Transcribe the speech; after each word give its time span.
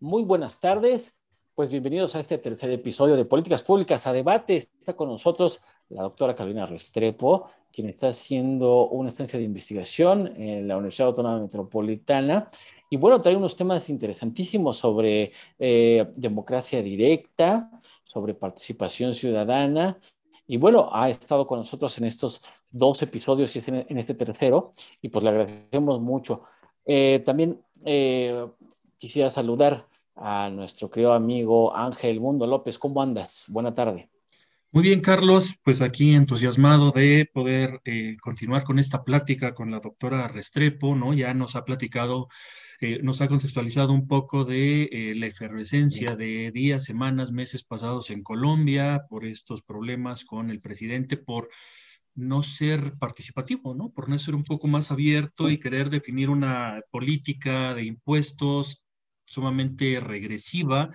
Muy 0.00 0.22
buenas 0.22 0.60
tardes. 0.60 1.16
Pues 1.56 1.70
bienvenidos 1.70 2.14
a 2.14 2.20
este 2.20 2.38
tercer 2.38 2.70
episodio 2.70 3.16
de 3.16 3.24
Políticas 3.24 3.64
Públicas 3.64 4.06
a 4.06 4.12
Debate. 4.12 4.54
Está 4.54 4.94
con 4.94 5.08
nosotros 5.08 5.60
la 5.88 6.02
doctora 6.02 6.36
Carolina 6.36 6.66
Restrepo, 6.66 7.50
quien 7.72 7.88
está 7.88 8.10
haciendo 8.10 8.86
una 8.90 9.08
estancia 9.08 9.40
de 9.40 9.44
investigación 9.44 10.40
en 10.40 10.68
la 10.68 10.76
Universidad 10.76 11.08
Autónoma 11.08 11.40
Metropolitana. 11.40 12.48
Y 12.88 12.96
bueno, 12.96 13.20
trae 13.20 13.34
unos 13.34 13.56
temas 13.56 13.90
interesantísimos 13.90 14.76
sobre 14.76 15.32
eh, 15.58 16.06
democracia 16.14 16.80
directa, 16.80 17.68
sobre 18.04 18.34
participación 18.34 19.14
ciudadana. 19.14 19.98
Y 20.46 20.58
bueno, 20.58 20.90
ha 20.92 21.08
estado 21.08 21.44
con 21.44 21.58
nosotros 21.58 21.98
en 21.98 22.04
estos 22.04 22.40
dos 22.70 23.02
episodios 23.02 23.56
y 23.56 23.62
en, 23.66 23.98
este 23.98 24.14
tercero. 24.14 24.74
Y 25.02 25.08
pues 25.08 25.24
le 25.24 25.30
agradecemos 25.30 26.00
mucho. 26.00 26.44
Eh, 26.86 27.20
también 27.26 27.60
eh, 27.84 28.46
quisiera 28.98 29.28
saludar 29.28 29.87
a 30.20 30.50
nuestro 30.50 30.90
querido 30.90 31.12
amigo 31.12 31.74
Ángel 31.76 32.20
Mundo 32.20 32.46
López. 32.46 32.78
¿Cómo 32.78 33.02
andas? 33.02 33.44
Buena 33.48 33.72
tarde. 33.72 34.10
Muy 34.70 34.82
bien, 34.82 35.00
Carlos, 35.00 35.54
pues 35.64 35.80
aquí 35.80 36.14
entusiasmado 36.14 36.90
de 36.90 37.26
poder 37.32 37.80
eh, 37.86 38.16
continuar 38.20 38.64
con 38.64 38.78
esta 38.78 39.02
plática 39.02 39.54
con 39.54 39.70
la 39.70 39.80
doctora 39.80 40.28
Restrepo, 40.28 40.94
¿no? 40.94 41.14
Ya 41.14 41.32
nos 41.32 41.56
ha 41.56 41.64
platicado, 41.64 42.28
eh, 42.82 43.00
nos 43.02 43.22
ha 43.22 43.28
contextualizado 43.28 43.94
un 43.94 44.06
poco 44.06 44.44
de 44.44 44.82
eh, 44.84 45.14
la 45.16 45.26
efervescencia 45.26 46.16
de 46.16 46.50
días, 46.52 46.84
semanas, 46.84 47.32
meses 47.32 47.64
pasados 47.64 48.10
en 48.10 48.22
Colombia 48.22 49.06
por 49.08 49.24
estos 49.24 49.62
problemas 49.62 50.26
con 50.26 50.50
el 50.50 50.60
presidente, 50.60 51.16
por 51.16 51.48
no 52.14 52.42
ser 52.42 52.92
participativo, 52.98 53.74
¿no? 53.74 53.90
Por 53.90 54.10
no 54.10 54.18
ser 54.18 54.34
un 54.34 54.44
poco 54.44 54.68
más 54.68 54.90
abierto 54.90 55.48
y 55.48 55.58
querer 55.58 55.88
definir 55.88 56.28
una 56.28 56.82
política 56.90 57.72
de 57.72 57.84
impuestos 57.84 58.82
sumamente 59.30 60.00
regresiva 60.00 60.90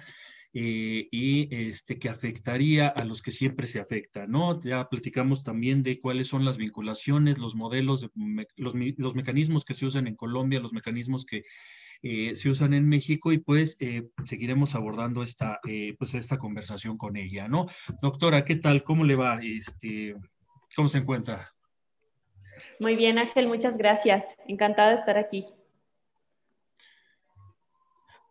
eh, 0.55 1.07
y 1.09 1.67
este, 1.67 1.97
que 1.97 2.09
afectaría 2.09 2.87
a 2.87 3.03
los 3.05 3.23
que 3.23 3.31
siempre 3.31 3.65
se 3.65 3.79
afecta, 3.79 4.27
¿no? 4.27 4.62
Ya 4.62 4.87
platicamos 4.87 5.43
también 5.43 5.81
de 5.81 5.99
cuáles 5.99 6.27
son 6.27 6.45
las 6.45 6.57
vinculaciones, 6.57 7.40
los 7.40 7.55
modelos, 7.55 8.07
los, 8.55 8.75
los, 8.75 9.15
mecanismos 9.15 9.65
que 9.65 9.73
se 9.73 9.87
usan 9.87 10.05
en 10.05 10.15
Colombia, 10.15 10.59
los 10.59 10.71
mecanismos 10.71 11.25
que 11.25 11.43
eh, 12.03 12.35
se 12.35 12.49
usan 12.51 12.75
en 12.75 12.87
México 12.87 13.31
y 13.31 13.40
pues 13.40 13.77
eh, 13.79 14.09
seguiremos 14.25 14.75
abordando 14.75 15.23
esta, 15.23 15.59
pues 15.97 16.13
esta 16.13 16.37
conversación 16.37 16.97
con 16.97 17.18
ella, 17.18 17.47
¿no? 17.47 17.65
Doctora, 18.01 18.45
¿qué 18.45 18.57
tal? 18.57 18.84
¿Cómo 18.84 19.05
le 19.05 19.15
va? 19.15 19.40
Este, 19.41 20.15
¿Cómo 20.75 20.87
se 20.87 20.99
encuentra? 20.99 21.51
Muy 22.79 22.95
bien, 22.95 23.18
Ángel, 23.18 23.47
muchas 23.47 23.75
gracias. 23.77 24.35
Encantada 24.47 24.90
de 24.90 24.95
estar 24.95 25.18
aquí. 25.18 25.45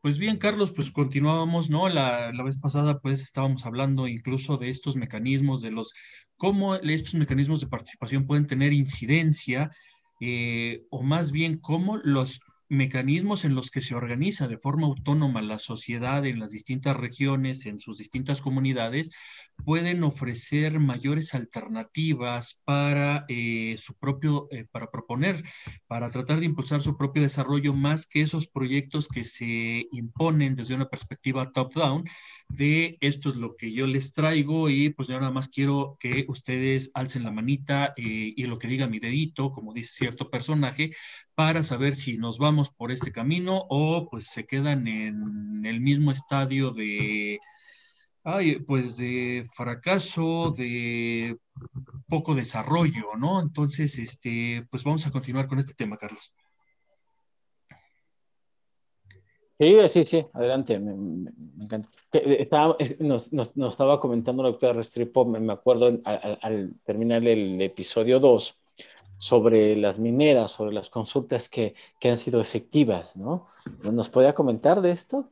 Pues 0.02 0.18
bien, 0.18 0.36
Carlos, 0.36 0.72
pues 0.72 0.90
continuábamos, 0.90 1.70
¿no? 1.70 1.88
La, 1.88 2.32
vez 2.44 2.58
pasada, 2.58 2.98
pues 2.98 3.22
estábamos 3.22 3.64
hablando 3.66 4.08
incluso 4.08 4.56
de 4.56 4.68
estos 4.68 4.96
mecanismos, 4.96 5.62
de 5.62 5.70
los, 5.70 5.92
cómo 6.36 6.74
estos 6.74 7.14
mecanismos 7.14 7.60
de 7.60 7.68
participación 7.68 8.26
pueden 8.26 8.48
tener 8.48 8.72
incidencia, 8.72 9.70
eh, 10.20 10.82
o 10.90 11.04
más 11.04 11.30
bien 11.30 11.58
cómo 11.58 11.98
los 11.98 12.40
mecanismos 12.72 13.44
en 13.44 13.54
los 13.54 13.70
que 13.70 13.82
se 13.82 13.94
organiza 13.94 14.48
de 14.48 14.56
forma 14.56 14.86
autónoma 14.86 15.42
la 15.42 15.58
sociedad 15.58 16.24
en 16.24 16.40
las 16.40 16.50
distintas 16.50 16.96
regiones, 16.96 17.66
en 17.66 17.78
sus 17.78 17.98
distintas 17.98 18.40
comunidades, 18.40 19.10
pueden 19.64 20.02
ofrecer 20.02 20.80
mayores 20.80 21.34
alternativas 21.34 22.62
para 22.64 23.26
eh, 23.28 23.76
su 23.76 23.94
propio, 23.98 24.48
eh, 24.50 24.66
para 24.70 24.90
proponer, 24.90 25.44
para 25.86 26.08
tratar 26.08 26.40
de 26.40 26.46
impulsar 26.46 26.80
su 26.80 26.96
propio 26.96 27.22
desarrollo 27.22 27.74
más 27.74 28.06
que 28.06 28.22
esos 28.22 28.46
proyectos 28.46 29.06
que 29.06 29.22
se 29.22 29.86
imponen 29.92 30.54
desde 30.54 30.74
una 30.74 30.88
perspectiva 30.88 31.52
top-down 31.52 32.04
de 32.54 32.98
esto 33.00 33.30
es 33.30 33.36
lo 33.36 33.56
que 33.56 33.70
yo 33.72 33.86
les 33.86 34.12
traigo 34.12 34.68
y 34.68 34.90
pues 34.90 35.08
yo 35.08 35.18
nada 35.18 35.32
más 35.32 35.48
quiero 35.48 35.96
que 35.98 36.24
ustedes 36.28 36.90
alcen 36.94 37.24
la 37.24 37.30
manita 37.30 37.94
eh, 37.96 38.34
y 38.36 38.44
lo 38.46 38.58
que 38.58 38.68
diga 38.68 38.86
mi 38.86 38.98
dedito, 38.98 39.52
como 39.52 39.72
dice 39.72 39.92
cierto 39.94 40.30
personaje, 40.30 40.92
para 41.34 41.62
saber 41.62 41.94
si 41.94 42.18
nos 42.18 42.38
vamos 42.38 42.70
por 42.70 42.92
este 42.92 43.12
camino 43.12 43.64
o 43.68 44.08
pues 44.10 44.26
se 44.26 44.44
quedan 44.46 44.86
en 44.86 45.64
el 45.64 45.80
mismo 45.80 46.12
estadio 46.12 46.70
de 46.70 47.38
Ay, 48.24 48.60
pues 48.60 48.96
de 48.96 49.44
fracaso, 49.52 50.54
de 50.56 51.36
poco 52.06 52.36
desarrollo, 52.36 53.16
¿no? 53.18 53.40
Entonces, 53.40 53.98
este, 53.98 54.64
pues 54.70 54.84
vamos 54.84 55.06
a 55.06 55.10
continuar 55.10 55.48
con 55.48 55.58
este 55.58 55.74
tema, 55.74 55.96
Carlos. 55.96 56.32
Sí, 59.62 59.76
sí, 59.88 60.02
sí, 60.02 60.26
adelante, 60.32 60.76
me, 60.80 61.30
encanta. 61.62 61.88
Eh, 62.14 62.48
nos, 62.98 63.30
estaba 63.30 64.00
comentando 64.00 64.42
la 64.42 64.48
doctora 64.48 64.72
Restrepo, 64.72 65.24
me, 65.24 65.52
acuerdo 65.52 66.00
al, 66.04 66.74
terminar 66.82 67.24
el 67.24 67.62
episodio 67.62 68.18
2, 68.18 68.56
sobre 69.18 69.76
las 69.76 70.00
mineras, 70.00 70.50
sobre 70.50 70.72
las 70.72 70.90
consultas 70.90 71.48
que, 71.48 71.76
que 72.00 72.08
han 72.08 72.16
sido 72.16 72.40
efectivas, 72.40 73.16
¿no? 73.16 73.46
¿Nos 73.84 74.08
podía 74.08 74.34
comentar 74.34 74.82
de 74.82 74.90
esto? 74.90 75.28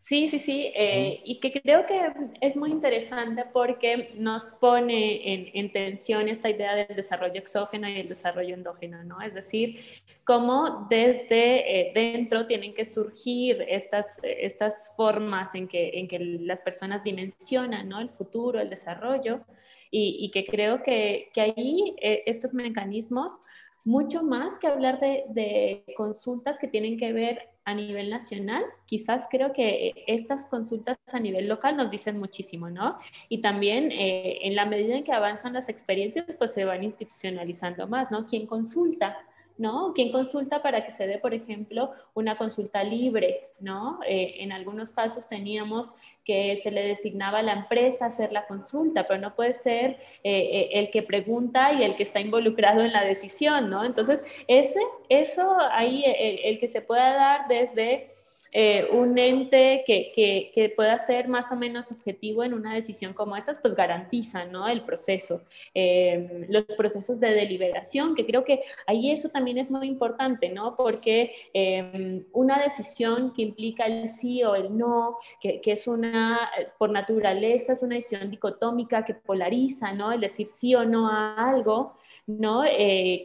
Sí, 0.00 0.28
sí, 0.28 0.38
sí, 0.38 0.72
eh, 0.74 1.20
y 1.26 1.40
que 1.40 1.52
creo 1.52 1.84
que 1.84 2.00
es 2.40 2.56
muy 2.56 2.70
interesante 2.70 3.44
porque 3.52 4.14
nos 4.16 4.44
pone 4.44 5.50
en, 5.52 5.70
tensión 5.72 6.26
esta 6.26 6.48
idea 6.48 6.74
del 6.74 6.96
desarrollo 6.96 7.34
exógeno 7.34 7.86
y 7.86 8.00
el 8.00 8.08
desarrollo 8.08 8.54
endógeno, 8.54 9.04
¿no? 9.04 9.20
Es 9.20 9.34
decir, 9.34 9.78
cómo 10.24 10.86
desde 10.88 11.80
eh, 11.80 11.92
dentro 11.94 12.46
tienen 12.46 12.72
que 12.72 12.86
surgir 12.86 13.62
estas, 13.68 14.20
estas 14.22 14.94
formas 14.96 15.54
en 15.54 15.68
que, 15.68 15.90
en 15.98 16.08
que 16.08 16.18
las 16.18 16.62
personas 16.62 17.04
dimensionan, 17.04 17.86
¿no? 17.86 18.00
El 18.00 18.08
futuro, 18.08 18.58
el 18.58 18.70
desarrollo, 18.70 19.42
y, 19.90 20.30
que 20.30 20.46
creo 20.46 20.82
que, 20.82 21.28
que 21.34 21.42
ahí 21.42 21.94
eh, 22.00 22.22
estos 22.24 22.54
mecanismos 22.54 23.38
mucho 23.84 24.22
más 24.22 24.58
que 24.58 24.66
hablar 24.66 24.98
de, 24.98 25.24
de, 25.28 25.84
consultas 25.94 26.58
que 26.58 26.68
tienen 26.68 26.96
que 26.96 27.12
ver 27.12 27.50
a 27.70 27.74
nivel 27.74 28.10
nacional, 28.10 28.64
quizás 28.86 29.26
creo 29.30 29.52
que 29.52 29.94
estas 30.06 30.46
consultas 30.46 30.98
a 31.12 31.18
nivel 31.18 31.48
local 31.48 31.76
nos 31.76 31.90
dicen 31.90 32.18
muchísimo, 32.18 32.68
¿no? 32.70 32.98
Y 33.28 33.40
también 33.40 33.90
eh, 33.92 34.38
en 34.42 34.54
la 34.54 34.66
medida 34.66 34.96
en 34.96 35.04
que 35.04 35.12
avanzan 35.12 35.52
las 35.52 35.68
experiencias, 35.68 36.26
pues 36.36 36.52
se 36.52 36.64
van 36.64 36.84
institucionalizando 36.84 37.86
más, 37.86 38.10
¿no? 38.10 38.26
¿Quién 38.26 38.46
consulta? 38.46 39.16
¿No? 39.60 39.92
¿Quién 39.94 40.10
consulta 40.10 40.62
para 40.62 40.86
que 40.86 40.90
se 40.90 41.06
dé, 41.06 41.18
por 41.18 41.34
ejemplo, 41.34 41.92
una 42.14 42.38
consulta 42.38 42.82
libre, 42.82 43.50
¿no? 43.60 44.00
Eh, 44.06 44.36
en 44.38 44.52
algunos 44.52 44.90
casos 44.90 45.28
teníamos 45.28 45.92
que 46.24 46.56
se 46.56 46.70
le 46.70 46.82
designaba 46.82 47.40
a 47.40 47.42
la 47.42 47.52
empresa 47.52 48.06
hacer 48.06 48.32
la 48.32 48.46
consulta, 48.46 49.06
pero 49.06 49.20
no 49.20 49.34
puede 49.34 49.52
ser 49.52 49.98
eh, 50.24 50.48
eh, 50.50 50.68
el 50.72 50.90
que 50.90 51.02
pregunta 51.02 51.74
y 51.74 51.82
el 51.82 51.94
que 51.94 52.04
está 52.04 52.20
involucrado 52.20 52.80
en 52.80 52.94
la 52.94 53.04
decisión, 53.04 53.68
¿no? 53.68 53.84
Entonces, 53.84 54.24
ese, 54.48 54.80
eso 55.10 55.58
ahí, 55.72 56.04
el 56.06 56.58
que 56.58 56.66
se 56.66 56.80
pueda 56.80 57.12
dar 57.12 57.46
desde 57.46 58.09
eh, 58.52 58.88
un 58.92 59.16
ente 59.16 59.84
que, 59.86 60.10
que, 60.12 60.72
pueda 60.74 60.98
ser 60.98 61.28
más 61.28 61.52
o 61.52 61.56
menos 61.56 61.90
objetivo 61.92 62.42
en 62.42 62.52
una 62.52 62.74
decisión 62.74 63.12
como 63.12 63.36
estas, 63.36 63.58
pues 63.60 63.74
garantiza 63.74 64.44
¿no? 64.44 64.68
el 64.68 64.82
proceso, 64.82 65.42
eh, 65.74 66.46
los 66.48 66.64
procesos 66.64 67.20
de 67.20 67.30
deliberación, 67.30 68.14
que 68.14 68.26
creo 68.26 68.44
que 68.44 68.62
ahí 68.86 69.10
eso 69.10 69.28
también 69.28 69.58
es 69.58 69.70
muy 69.70 69.86
importante, 69.86 70.48
¿no? 70.48 70.74
porque 70.76 71.32
eh, 71.54 72.24
una 72.32 72.60
decisión 72.60 73.32
que 73.32 73.42
implica 73.42 73.86
el 73.86 74.08
sí 74.10 74.42
o 74.42 74.54
el 74.56 74.76
no, 74.76 75.18
que, 75.40 75.60
que, 75.60 75.72
es 75.72 75.86
una, 75.86 76.50
por 76.78 76.90
naturaleza, 76.90 77.72
es 77.72 77.82
una 77.82 77.94
decisión 77.96 78.30
dicotómica 78.30 79.04
que 79.04 79.14
polariza, 79.14 79.92
¿no? 79.92 80.10
el 80.12 80.20
decir 80.20 80.48
sí 80.48 80.74
o 80.74 80.84
no 80.84 81.08
a 81.08 81.34
algo, 81.50 81.94
¿no? 82.26 82.62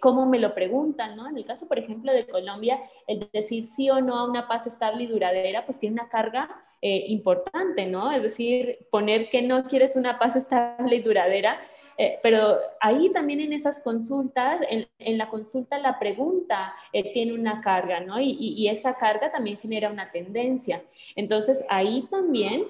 ¿Cómo 0.01 0.25
me 0.25 0.39
lo 0.39 0.55
preguntan, 0.55 1.15
¿no? 1.15 1.29
En 1.29 1.37
el 1.37 1.45
caso, 1.45 1.67
por 1.67 1.77
ejemplo, 1.77 2.11
de 2.11 2.25
Colombia, 2.25 2.79
el 3.07 3.27
decir 3.31 3.65
sí 3.65 3.89
o 3.89 4.01
no 4.01 4.17
a 4.17 4.27
una 4.27 4.47
paz 4.47 4.65
estable 4.65 5.03
y 5.03 5.07
duradera, 5.15 5.65
pues 5.65 5.79
tiene 5.79 5.93
una 5.93 6.09
carga 6.09 6.49
eh, 6.81 7.05
importante, 7.07 7.85
¿no? 7.85 8.11
Es 8.11 8.21
decir, 8.21 8.87
poner 8.91 9.29
que 9.29 9.41
no 9.41 9.65
quieres 9.65 9.95
una 9.95 10.19
paz 10.19 10.35
estable 10.35 10.95
y 10.95 11.01
duradera, 11.01 11.59
eh, 11.97 12.19
pero 12.21 12.59
ahí 12.81 13.09
también 13.09 13.39
en 13.39 13.53
esas 13.53 13.81
consultas, 13.81 14.59
en, 14.69 15.17
la 15.17 15.29
consulta 15.29 15.79
la 15.79 15.97
pregunta 15.97 16.73
tiene 17.13 17.33
una 17.33 17.61
carga, 17.61 18.01
¿no? 18.01 18.19
Y, 18.19 18.35
y, 18.37 18.67
esa 18.67 18.95
carga 18.95 19.31
también 19.31 19.57
genera 19.57 19.89
una 19.89 20.11
tendencia. 20.11 20.83
Entonces 21.15 21.63
ahí 21.69 22.05
también 22.11 22.65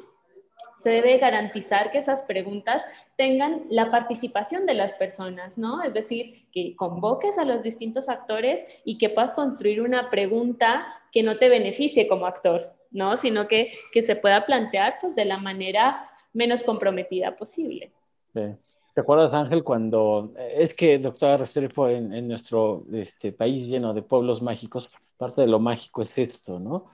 se 0.77 0.89
debe 0.89 1.17
garantizar 1.17 1.91
que 1.91 1.97
esas 1.97 2.23
preguntas 2.23 2.85
tengan 3.15 3.63
la 3.69 3.91
participación 3.91 4.65
de 4.65 4.73
las 4.73 4.93
personas, 4.93 5.57
¿no? 5.57 5.83
Es 5.83 5.93
decir, 5.93 6.47
que 6.51 6.75
convoques 6.75 7.37
a 7.37 7.45
los 7.45 7.63
distintos 7.63 8.09
actores 8.09 8.65
y 8.83 8.97
que 8.97 9.09
puedas 9.09 9.33
construir 9.33 9.81
una 9.81 10.09
pregunta 10.09 10.85
que 11.11 11.23
no 11.23 11.37
te 11.37 11.49
beneficie 11.49 12.07
como 12.07 12.25
actor, 12.25 12.73
¿no? 12.91 13.17
Sino 13.17 13.47
que, 13.47 13.71
que 13.91 14.01
se 14.01 14.15
pueda 14.15 14.45
plantear 14.45 14.97
pues 14.99 15.15
de 15.15 15.25
la 15.25 15.37
manera 15.37 16.09
menos 16.33 16.63
comprometida 16.63 17.35
posible. 17.35 17.91
¿Te 18.33 19.01
acuerdas, 19.01 19.33
Ángel, 19.33 19.63
cuando 19.63 20.33
es 20.37 20.73
que, 20.73 20.99
doctora 20.99 21.37
Restrepo, 21.37 21.89
en, 21.89 22.13
en 22.13 22.27
nuestro 22.27 22.85
este, 22.93 23.31
país 23.31 23.67
lleno 23.67 23.93
de 23.93 24.01
pueblos 24.01 24.41
mágicos, 24.41 24.89
parte 25.17 25.41
de 25.41 25.47
lo 25.47 25.59
mágico 25.59 26.01
es 26.01 26.17
esto, 26.17 26.59
¿no? 26.59 26.85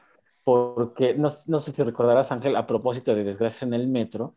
Porque 0.75 1.13
no, 1.15 1.30
sé 1.30 1.71
si 1.71 1.83
recordarás, 1.83 2.31
Ángel, 2.31 2.56
a 2.56 2.68
propósito 2.68 3.15
de 3.15 3.24
desgracia 3.24 3.65
en 3.65 3.74
el 3.74 3.88
metro, 3.88 4.36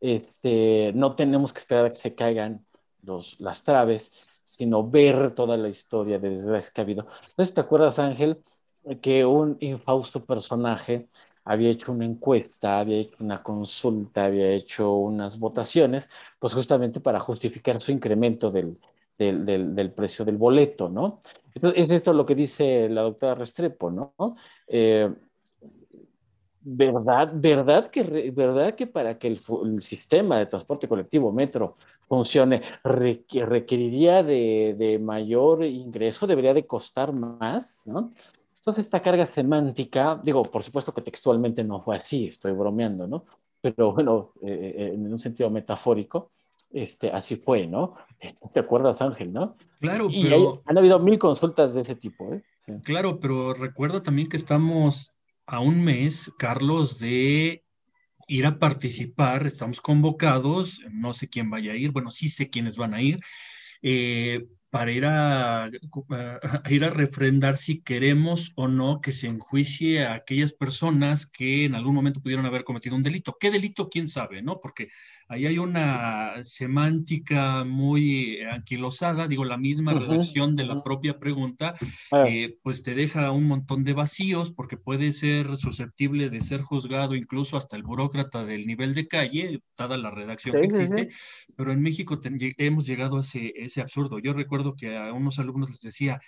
este, 0.00 0.92
no 0.94 1.14
tenemos 1.14 1.52
que 1.52 1.60
esperar 1.60 1.86
a 1.86 1.88
que 1.90 1.96
se 1.96 2.14
caigan 2.14 2.66
los, 3.02 3.38
las 3.40 3.62
traves, 3.64 4.12
sino 4.42 4.88
ver 4.88 5.34
toda 5.34 5.56
la 5.56 5.68
historia 5.68 6.18
de 6.18 6.30
desgracia 6.30 6.72
que 6.74 6.80
ha 6.80 6.84
habido. 6.84 7.06
¿No 7.36 7.44
te 7.46 7.60
acuerdas, 7.60 7.98
Ángel, 7.98 8.42
que 9.00 9.24
un 9.24 9.56
infausto 9.60 10.24
personaje 10.24 11.08
había 11.44 11.70
hecho 11.70 11.92
una 11.92 12.04
encuesta, 12.04 12.80
había 12.80 12.98
hecho 12.98 13.16
una 13.20 13.42
consulta, 13.42 14.26
había 14.26 14.50
hecho 14.50 14.94
unas 14.94 15.38
votaciones, 15.38 16.10
pues 16.38 16.54
justamente 16.54 17.00
para 17.00 17.20
justificar 17.20 17.80
su 17.80 17.92
incremento 17.92 18.50
del, 18.50 18.78
del, 19.18 19.92
precio 19.92 20.24
del 20.24 20.36
boleto, 20.36 20.88
¿no? 20.88 21.20
Entonces, 21.54 21.82
es 21.82 21.90
esto 21.90 22.12
lo 22.12 22.24
que 22.24 22.34
dice 22.34 22.88
la 22.88 23.02
doctora 23.02 23.34
Restrepo, 23.34 23.90
¿no? 23.90 24.14
Eh, 24.66 25.12
¿Verdad, 26.64 27.32
verdad, 27.34 27.90
que, 27.90 28.30
¿Verdad 28.30 28.74
que 28.74 28.86
para 28.86 29.18
que 29.18 29.26
el, 29.28 29.40
sistema 29.80 30.38
de 30.38 30.46
transporte 30.46 30.86
colectivo 30.86 31.32
metro 31.32 31.76
funcione 32.06 32.62
requeriría 32.84 34.22
de, 34.22 34.76
de, 34.78 34.98
mayor 35.00 35.64
ingreso, 35.64 36.26
debería 36.26 36.54
de 36.54 36.66
costar 36.66 37.12
más, 37.12 37.86
¿no? 37.86 38.12
Entonces, 38.56 38.84
esta 38.84 39.00
carga 39.00 39.26
semántica, 39.26 40.20
digo, 40.22 40.44
por 40.44 40.62
supuesto 40.62 40.94
que 40.94 41.02
textualmente 41.02 41.64
no 41.64 41.80
fue 41.80 41.96
así, 41.96 42.28
estoy 42.28 42.52
bromeando, 42.52 43.08
¿no? 43.08 43.24
Pero 43.60 43.92
bueno, 43.92 44.32
eh, 44.42 44.74
eh, 44.76 44.90
en 44.94 45.12
un 45.12 45.18
sentido 45.18 45.50
metafórico, 45.50 46.30
este, 46.70 47.10
así 47.10 47.34
fue, 47.34 47.66
¿no? 47.66 47.94
¿Te 48.54 48.60
acuerdas, 48.60 49.02
Ángel, 49.02 49.32
no? 49.32 49.56
Claro, 49.80 50.08
pero... 50.10 50.62
han 50.64 50.78
habido 50.78 51.00
mil 51.00 51.18
consultas 51.18 51.74
de 51.74 51.80
ese 51.80 51.96
tipo, 51.96 52.32
¿eh? 52.32 52.42
Claro, 52.84 53.18
pero 53.18 53.54
recuerda 53.54 54.02
también 54.02 54.28
que 54.28 54.36
estamos 54.36 55.11
a 55.52 55.60
un 55.60 55.84
mes, 55.84 56.32
Carlos, 56.38 56.98
de 56.98 57.62
ir 58.26 58.46
a 58.46 58.58
participar, 58.58 59.46
estamos 59.46 59.82
convocados, 59.82 60.80
no 60.90 61.12
sé 61.12 61.28
quién 61.28 61.50
vaya 61.50 61.72
a 61.72 61.76
ir, 61.76 61.90
bueno, 61.90 62.10
sí 62.10 62.28
sé 62.28 62.48
quiénes 62.48 62.78
van 62.78 62.94
a 62.94 63.02
ir, 63.02 63.20
eh, 63.82 64.46
para 64.72 64.90
ir 64.90 65.04
a, 65.04 65.70
ir 66.70 66.84
a 66.84 66.88
refrendar 66.88 67.58
si 67.58 67.82
queremos 67.82 68.52
o 68.54 68.68
no 68.68 69.02
que 69.02 69.12
se 69.12 69.26
enjuicie 69.26 70.06
a 70.06 70.14
aquellas 70.14 70.54
personas 70.54 71.26
que 71.26 71.66
en 71.66 71.74
algún 71.74 71.94
momento 71.94 72.22
pudieron 72.22 72.46
haber 72.46 72.64
cometido 72.64 72.96
un 72.96 73.02
delito. 73.02 73.36
¿Qué 73.38 73.50
delito? 73.50 73.90
¿Quién 73.90 74.08
sabe? 74.08 74.40
¿no? 74.40 74.60
Porque 74.62 74.88
ahí 75.28 75.44
hay 75.44 75.58
una 75.58 76.42
semántica 76.42 77.64
muy 77.64 78.40
anquilosada, 78.40 79.28
digo, 79.28 79.44
la 79.44 79.58
misma 79.58 79.92
redacción 79.92 80.54
de 80.54 80.64
la 80.64 80.82
propia 80.82 81.18
pregunta, 81.18 81.74
eh, 82.26 82.56
pues 82.62 82.82
te 82.82 82.94
deja 82.94 83.30
un 83.30 83.46
montón 83.46 83.82
de 83.82 83.92
vacíos 83.92 84.52
porque 84.52 84.78
puede 84.78 85.12
ser 85.12 85.58
susceptible 85.58 86.30
de 86.30 86.40
ser 86.40 86.62
juzgado 86.62 87.14
incluso 87.14 87.58
hasta 87.58 87.76
el 87.76 87.82
burócrata 87.82 88.42
del 88.46 88.66
nivel 88.66 88.94
de 88.94 89.06
calle, 89.06 89.62
dada 89.76 89.98
la 89.98 90.10
redacción 90.10 90.56
que 90.56 90.64
existe, 90.64 91.08
pero 91.56 91.72
en 91.72 91.82
México 91.82 92.18
hemos 92.56 92.86
llegado 92.86 93.18
a 93.18 93.20
ese, 93.20 93.52
ese 93.56 93.82
absurdo. 93.82 94.18
Yo 94.18 94.32
recuerdo 94.32 94.61
que 94.76 94.96
a 94.96 95.12
unos 95.12 95.38
alumnos 95.38 95.70
les 95.70 95.80
decía, 95.80 96.20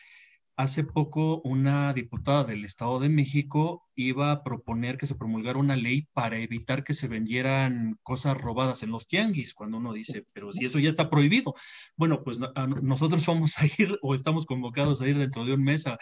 hace 0.57 0.85
poco 0.85 1.41
una 1.43 1.93
diputada 1.93 2.45
del 2.45 2.65
Estado 2.65 3.01
de 3.01 3.09
México 3.09 3.89
iba 3.97 4.31
a 4.31 4.43
proponer 4.43 4.97
que 4.97 5.07
se 5.07 5.17
promulgara 5.17 5.59
una 5.59 5.77
ley 5.77 6.09
para 6.13 6.39
evitar 6.39 6.85
que 6.85 6.95
se 6.95 7.09
vendieran 7.09 7.99
cosas 8.03 8.37
robadas 8.37 8.83
en 8.83 8.91
los 8.91 9.09
tianguis, 9.09 9.55
cuando 9.55 9.79
uno 9.79 9.93
dice, 9.93 10.27
pero 10.33 10.53
si 10.53 10.65
eso 10.65 10.79
ya 10.79 10.89
está 10.89 11.11
prohibido. 11.11 11.55
Bueno, 11.97 12.23
pues 12.23 12.39
nosotros 12.83 13.27
vamos 13.27 13.59
a 13.59 13.67
ir 13.67 13.99
o 14.03 14.15
estamos 14.15 14.47
convocados 14.47 15.03
a 15.03 15.09
ir 15.09 15.19
dentro 15.19 15.45
de 15.45 15.55
un 15.55 15.65
mes 15.65 15.87
a 15.87 15.99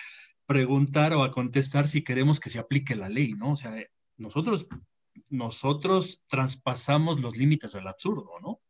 preguntar 0.47 1.15
o 1.15 1.23
a 1.23 1.33
contestar 1.33 1.89
si 1.89 2.03
queremos 2.03 2.41
que 2.41 2.51
se 2.51 2.59
aplique 2.59 2.95
la 2.95 3.09
ley, 3.09 3.33
¿no? 3.35 3.53
O 3.53 3.57
sea, 3.57 3.75
nosotros, 4.19 4.67
nosotros 5.29 6.23
traspasamos 6.29 7.21
los 7.21 7.37
límites 7.37 7.73
del 7.73 7.89
absurdo, 7.89 8.33
¿no? 8.43 8.61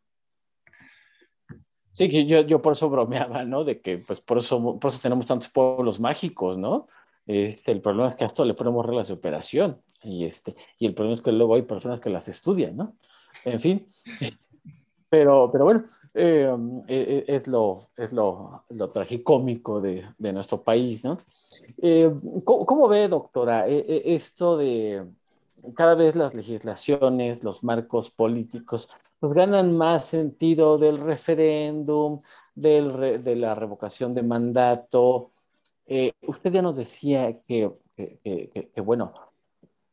Sí, 1.92 2.08
que 2.08 2.26
yo, 2.26 2.40
yo 2.40 2.62
por 2.62 2.72
eso 2.72 2.88
bromeaba, 2.88 3.44
¿no? 3.44 3.64
De 3.64 3.80
que, 3.80 3.98
pues, 3.98 4.20
por 4.20 4.38
eso, 4.38 4.78
por 4.78 4.90
eso 4.90 5.00
tenemos 5.02 5.26
tantos 5.26 5.48
pueblos 5.48 6.00
mágicos, 6.00 6.56
¿no? 6.56 6.88
Este, 7.26 7.70
el 7.72 7.80
problema 7.80 8.08
es 8.08 8.16
que 8.16 8.24
a 8.24 8.26
esto 8.26 8.44
le 8.44 8.54
ponemos 8.54 8.84
reglas 8.84 9.08
de 9.08 9.14
operación 9.14 9.80
y, 10.02 10.24
este, 10.24 10.56
y 10.78 10.86
el 10.86 10.94
problema 10.94 11.14
es 11.14 11.20
que 11.20 11.30
luego 11.32 11.54
hay 11.54 11.62
personas 11.62 12.00
que 12.00 12.10
las 12.10 12.28
estudian, 12.28 12.76
¿no? 12.76 12.96
En 13.44 13.60
fin, 13.60 13.86
pero, 15.08 15.50
pero 15.52 15.64
bueno, 15.64 15.84
eh, 16.14 16.50
eh, 16.88 17.24
es, 17.28 17.46
lo, 17.46 17.88
es 17.96 18.12
lo, 18.12 18.64
lo 18.70 18.90
tragicómico 18.90 19.80
de, 19.80 20.04
de 20.18 20.32
nuestro 20.32 20.62
país, 20.62 21.04
¿no? 21.04 21.18
Eh, 21.80 22.12
¿cómo, 22.44 22.66
¿cómo, 22.66 22.88
ve, 22.88 23.08
doctora, 23.08 23.66
esto 23.68 24.56
de 24.56 25.06
cada 25.74 25.94
vez 25.94 26.16
las 26.16 26.34
legislaciones, 26.34 27.44
los 27.44 27.62
marcos 27.64 28.10
políticos 28.10 28.88
pues 29.18 29.34
ganan 29.34 29.76
más 29.76 30.06
sentido 30.06 30.78
del 30.78 30.98
referéndum, 30.98 32.22
del 32.54 33.22
de 33.22 33.36
la 33.36 33.54
revocación 33.54 34.14
de 34.14 34.22
mandato. 34.24 35.30
Eh, 35.86 36.12
usted 36.26 36.50
ya 36.52 36.62
nos 36.62 36.76
decía 36.76 37.40
que, 37.46 37.72
que, 37.96 38.80
bueno, 38.84 39.12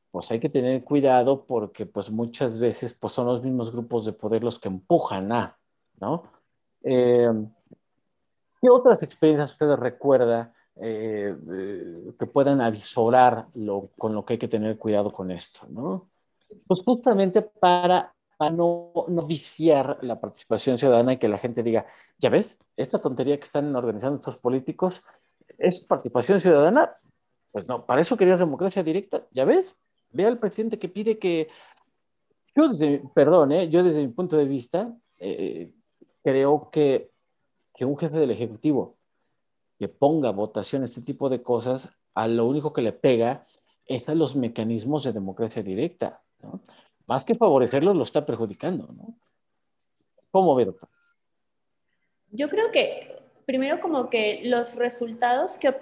pues 0.09 0.31
hay 0.31 0.39
que 0.39 0.49
tener 0.49 0.83
cuidado 0.83 1.45
porque 1.45 1.85
pues 1.85 2.09
muchas 2.09 2.57
veces 2.57 2.93
pues 2.95 3.13
son 3.13 3.27
los 3.27 3.43
mismos 3.43 3.71
grupos 3.71 4.05
de 4.05 4.13
poder 4.13 4.43
los 4.43 4.57
que 4.57 4.69
empujan 4.69 5.31
a, 5.31 5.59
¿no? 5.99 6.23
Eh, 6.81 7.29
¿Qué 8.61 8.69
otras 8.69 9.03
experiencias 9.03 9.51
usted 9.51 9.75
recuerda 9.75 10.53
eh, 10.81 11.35
que 12.17 12.25
puedan 12.25 12.61
avisorar 12.61 13.47
lo, 13.55 13.89
con 13.97 14.13
lo 14.13 14.25
que 14.25 14.33
hay 14.33 14.39
que 14.39 14.47
tener 14.47 14.77
cuidado 14.77 15.11
con 15.11 15.31
esto, 15.31 15.67
¿no? 15.69 16.09
Pues 16.67 16.81
justamente 16.81 17.41
para 17.41 18.13
para 18.39 18.51
no, 18.51 18.93
no, 19.09 19.23
viciar 19.23 19.97
la 20.01 20.17
participación 20.17 20.77
ciudadana 20.77 21.11
y 21.11 21.17
que 21.17 21.27
la 21.27 21.37
gente 21.37 21.61
diga, 21.61 21.85
ya 22.17 22.29
ves, 22.29 22.57
esta 22.77 22.97
tontería 22.97 23.35
que 23.35 23.43
están 23.43 23.75
organizando 23.75 24.17
estos 24.17 24.37
políticos 24.37 25.03
es 25.57 25.83
participación 25.83 26.39
ciudadana. 26.39 26.95
Pues 27.51 27.67
no, 27.67 27.85
para 27.85 27.99
eso 27.99 28.15
querías 28.15 28.39
democracia 28.39 28.81
directa, 28.81 29.27
ya 29.31 29.43
ves, 29.43 29.75
ve 30.11 30.25
al 30.25 30.39
presidente 30.39 30.79
que 30.79 30.87
pide 30.87 31.19
que, 31.19 31.49
yo 32.55 32.69
desde, 32.69 33.03
perdón, 33.13 33.51
¿eh? 33.51 33.69
yo 33.69 33.83
desde 33.83 34.07
mi 34.07 34.13
punto 34.13 34.37
de 34.37 34.45
vista, 34.45 34.95
eh, 35.17 35.73
creo 36.23 36.69
que, 36.71 37.11
que 37.75 37.83
un 37.83 37.97
jefe 37.97 38.19
del 38.19 38.31
Ejecutivo 38.31 38.98
que 39.79 39.87
ponga 39.87 40.31
votación 40.31 40.83
este 40.83 41.01
tipo 41.01 41.29
de 41.29 41.41
cosas, 41.41 41.97
a 42.13 42.27
lo 42.27 42.45
único 42.45 42.73
que 42.73 42.81
le 42.81 42.91
pega 42.91 43.45
es 43.85 44.09
a 44.09 44.13
los 44.13 44.35
mecanismos 44.35 45.05
de 45.05 45.13
democracia 45.13 45.63
directa. 45.63 46.21
más 47.07 47.25
que 47.25 47.33
favorecerlo, 47.33 47.93
lo 47.93 48.03
está 48.03 48.23
perjudicando, 48.23 48.87
¿no? 48.93 49.15
¿Cómo 50.29 50.53
ve, 50.53 50.65
doctor? 50.65 50.89
Yo 52.29 52.49
creo 52.49 52.71
que 52.71 53.19
primero 53.45 53.79
como 53.79 54.11
que 54.11 54.41
los 54.43 54.75
resultados 54.75 55.57
que, 55.57 55.73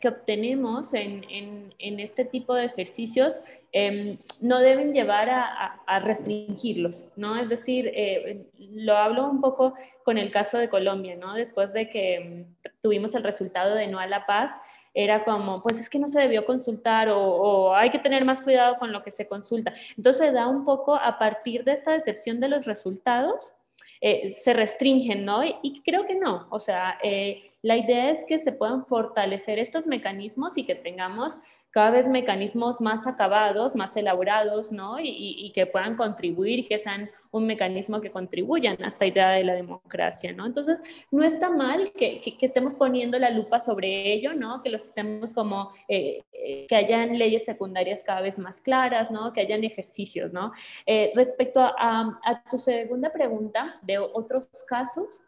que 0.00 0.08
obtenemos 0.08 0.94
en, 0.94 1.24
en, 1.28 1.98
este 1.98 2.24
tipo 2.24 2.54
de 2.54 2.66
ejercicios 2.66 3.40
em, 3.78 4.16
no 4.40 4.60
deben 4.60 4.94
llevar 4.94 5.28
a, 5.28 6.00
restringirlos, 6.00 7.04
¿no? 7.14 7.36
Es 7.36 7.50
decir, 7.50 7.92
eh, 7.94 8.46
lo 8.58 8.96
hablo 8.96 9.28
un 9.28 9.42
poco 9.42 9.74
con 10.02 10.16
el 10.16 10.30
caso 10.30 10.56
de 10.56 10.70
Colombia, 10.70 11.14
¿no? 11.14 11.34
Después 11.34 11.74
de 11.74 11.90
que 11.90 12.14
em, 12.14 12.46
tuvimos 12.80 13.14
el 13.14 13.22
resultado 13.22 13.74
de 13.74 13.86
No 13.86 13.98
a 13.98 14.06
la 14.06 14.24
Paz, 14.24 14.52
era 14.94 15.24
como, 15.24 15.62
pues 15.62 15.78
es 15.78 15.90
que 15.90 15.98
no 15.98 16.08
se 16.08 16.20
debió 16.20 16.46
consultar 16.46 17.10
o, 17.10 17.74
hay 17.74 17.90
que 17.90 17.98
tener 17.98 18.24
más 18.24 18.40
cuidado 18.40 18.78
con 18.78 18.92
lo 18.92 19.02
que 19.02 19.10
se 19.10 19.26
consulta. 19.26 19.74
Entonces 19.94 20.32
da 20.32 20.48
un 20.48 20.64
poco 20.64 20.94
a 20.94 21.18
partir 21.18 21.62
de 21.62 21.72
esta 21.72 21.92
decepción 21.92 22.40
de 22.40 22.48
los 22.48 22.64
resultados, 22.64 23.52
eh, 24.00 24.30
se 24.30 24.54
restringen, 24.54 25.26
¿no? 25.26 25.42
Y, 25.44 25.82
creo 25.82 26.06
que 26.06 26.14
no. 26.14 26.46
O 26.50 26.58
sea, 26.58 26.98
eh, 27.02 27.42
la 27.60 27.76
idea 27.76 28.10
es 28.10 28.24
que 28.24 28.38
se 28.38 28.52
puedan 28.52 28.82
fortalecer 28.82 29.58
estos 29.58 29.86
mecanismos 29.86 30.56
y 30.56 30.64
que 30.64 30.74
tengamos 30.74 31.38
cada 31.76 31.90
vez 31.90 32.08
mecanismos 32.08 32.80
más 32.80 33.06
acabados, 33.06 33.76
más 33.76 33.94
elaborados, 33.98 34.72
¿no? 34.72 34.96
Y, 34.98 35.52
que 35.54 35.66
puedan 35.66 35.94
contribuir 35.94 36.66
que 36.66 36.78
sean 36.78 37.10
un 37.30 37.46
mecanismo 37.46 38.00
que 38.00 38.10
contribuyan 38.10 38.82
a 38.82 38.88
esta 38.88 39.04
idea 39.04 39.32
de 39.32 39.44
la 39.44 39.52
democracia, 39.52 40.32
¿no? 40.32 40.46
Entonces, 40.46 40.78
no 41.10 41.22
está 41.22 41.50
mal 41.50 41.92
que, 41.92 42.22
que, 42.22 42.46
estemos 42.46 42.72
poniendo 42.72 43.18
la 43.18 43.28
lupa 43.28 43.60
sobre 43.60 44.14
ello, 44.14 44.32
¿no? 44.32 44.62
Que 44.62 44.70
los 44.70 44.84
estemos 44.84 45.34
como, 45.34 45.70
eh, 45.86 46.22
eh, 46.32 46.66
que 46.66 46.76
hayan 46.76 47.18
leyes 47.18 47.44
secundarias 47.44 48.02
cada 48.02 48.22
vez 48.22 48.38
más 48.38 48.62
claras, 48.62 49.10
¿no? 49.10 49.34
Que 49.34 49.42
hayan 49.42 49.62
ejercicios, 49.62 50.32
¿no? 50.32 50.52
Eh, 50.86 51.12
respecto 51.14 51.60
a 51.60 52.42
tu 52.50 52.56
segunda 52.56 53.12
pregunta 53.12 53.78
de 53.82 53.98
otros 53.98 54.48
casos, 54.66 55.20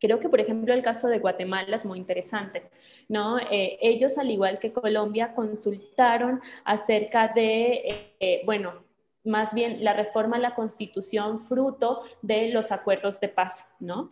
Creo 0.00 0.20
que, 0.20 0.28
por 0.28 0.40
ejemplo, 0.40 0.74
el 0.74 0.82
caso 0.82 1.08
de 1.08 1.18
Guatemala 1.18 1.76
es 1.76 1.84
muy 1.84 1.98
interesante, 1.98 2.70
¿no? 3.08 3.38
Eh, 3.38 3.78
ellos, 3.80 4.18
al 4.18 4.30
igual 4.30 4.58
que 4.58 4.72
Colombia, 4.72 5.32
consultaron 5.32 6.40
acerca 6.64 7.28
de, 7.28 8.12
eh, 8.20 8.42
bueno, 8.44 8.85
más 9.26 9.52
bien 9.52 9.84
la 9.84 9.92
reforma 9.92 10.36
a 10.36 10.40
la 10.40 10.54
Constitución 10.54 11.40
fruto 11.40 12.02
de 12.22 12.48
los 12.48 12.72
acuerdos 12.72 13.20
de 13.20 13.28
paz, 13.28 13.66
¿no? 13.80 14.10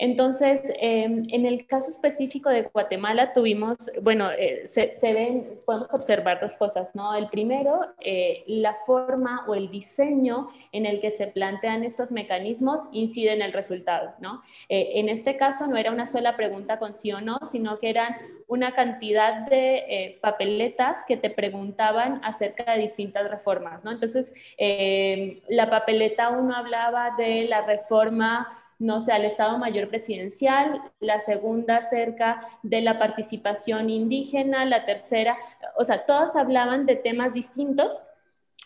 Entonces, 0.00 0.62
em, 0.80 1.26
en 1.28 1.44
el 1.44 1.66
caso 1.66 1.90
específico 1.90 2.48
de 2.48 2.62
Guatemala 2.62 3.34
tuvimos, 3.34 3.76
bueno, 4.00 4.30
eh, 4.30 4.62
se, 4.66 4.88
ven, 5.12 5.50
podemos 5.66 5.88
observar 5.92 6.40
dos 6.40 6.56
cosas, 6.56 6.94
¿no? 6.94 7.14
El 7.14 7.28
primero, 7.28 7.84
eh, 8.00 8.42
la 8.46 8.72
forma 8.86 9.44
o 9.46 9.54
el 9.54 9.70
diseño 9.70 10.48
en 10.72 10.86
el 10.86 11.02
que 11.02 11.10
se 11.10 11.26
plantean 11.26 11.84
estos 11.84 12.12
mecanismos 12.12 12.80
incide 12.92 13.34
en 13.34 13.42
el 13.42 13.52
resultado, 13.52 14.14
¿no? 14.20 14.42
Eh, 14.70 14.92
en 14.94 15.10
este 15.10 15.36
caso 15.36 15.66
no 15.66 15.76
era 15.76 15.92
una 15.92 16.06
sola 16.06 16.34
pregunta 16.34 16.78
con 16.78 16.96
sí 16.96 17.12
o 17.12 17.20
no, 17.20 17.38
sino 17.50 17.78
que 17.78 17.90
eran 17.90 18.16
una 18.46 18.72
cantidad 18.72 19.46
de 19.48 20.18
papeletas 20.22 21.04
que 21.06 21.18
te 21.18 21.28
preguntaban 21.30 22.20
acerca 22.24 22.72
de 22.72 22.80
distintas 22.80 23.30
reformas, 23.30 23.84
¿no? 23.84 23.92
Entonces, 23.92 24.32
em, 24.56 25.40
la 25.48 25.68
papeleta 25.70 26.30
uno 26.30 26.54
hablaba 26.54 27.14
de 27.16 27.46
la 27.48 27.62
reforma 27.62 28.60
no 28.80 28.98
sé, 29.00 29.12
al 29.12 29.26
Estado 29.26 29.58
Mayor 29.58 29.88
Presidencial, 29.88 30.80
la 31.00 31.20
segunda 31.20 31.76
acerca 31.76 32.40
de 32.62 32.80
la 32.80 32.98
participación 32.98 33.90
indígena, 33.90 34.64
la 34.64 34.86
tercera, 34.86 35.36
o 35.76 35.84
sea, 35.84 36.06
todas 36.06 36.34
hablaban 36.34 36.86
de 36.86 36.96
temas 36.96 37.34
distintos, 37.34 38.00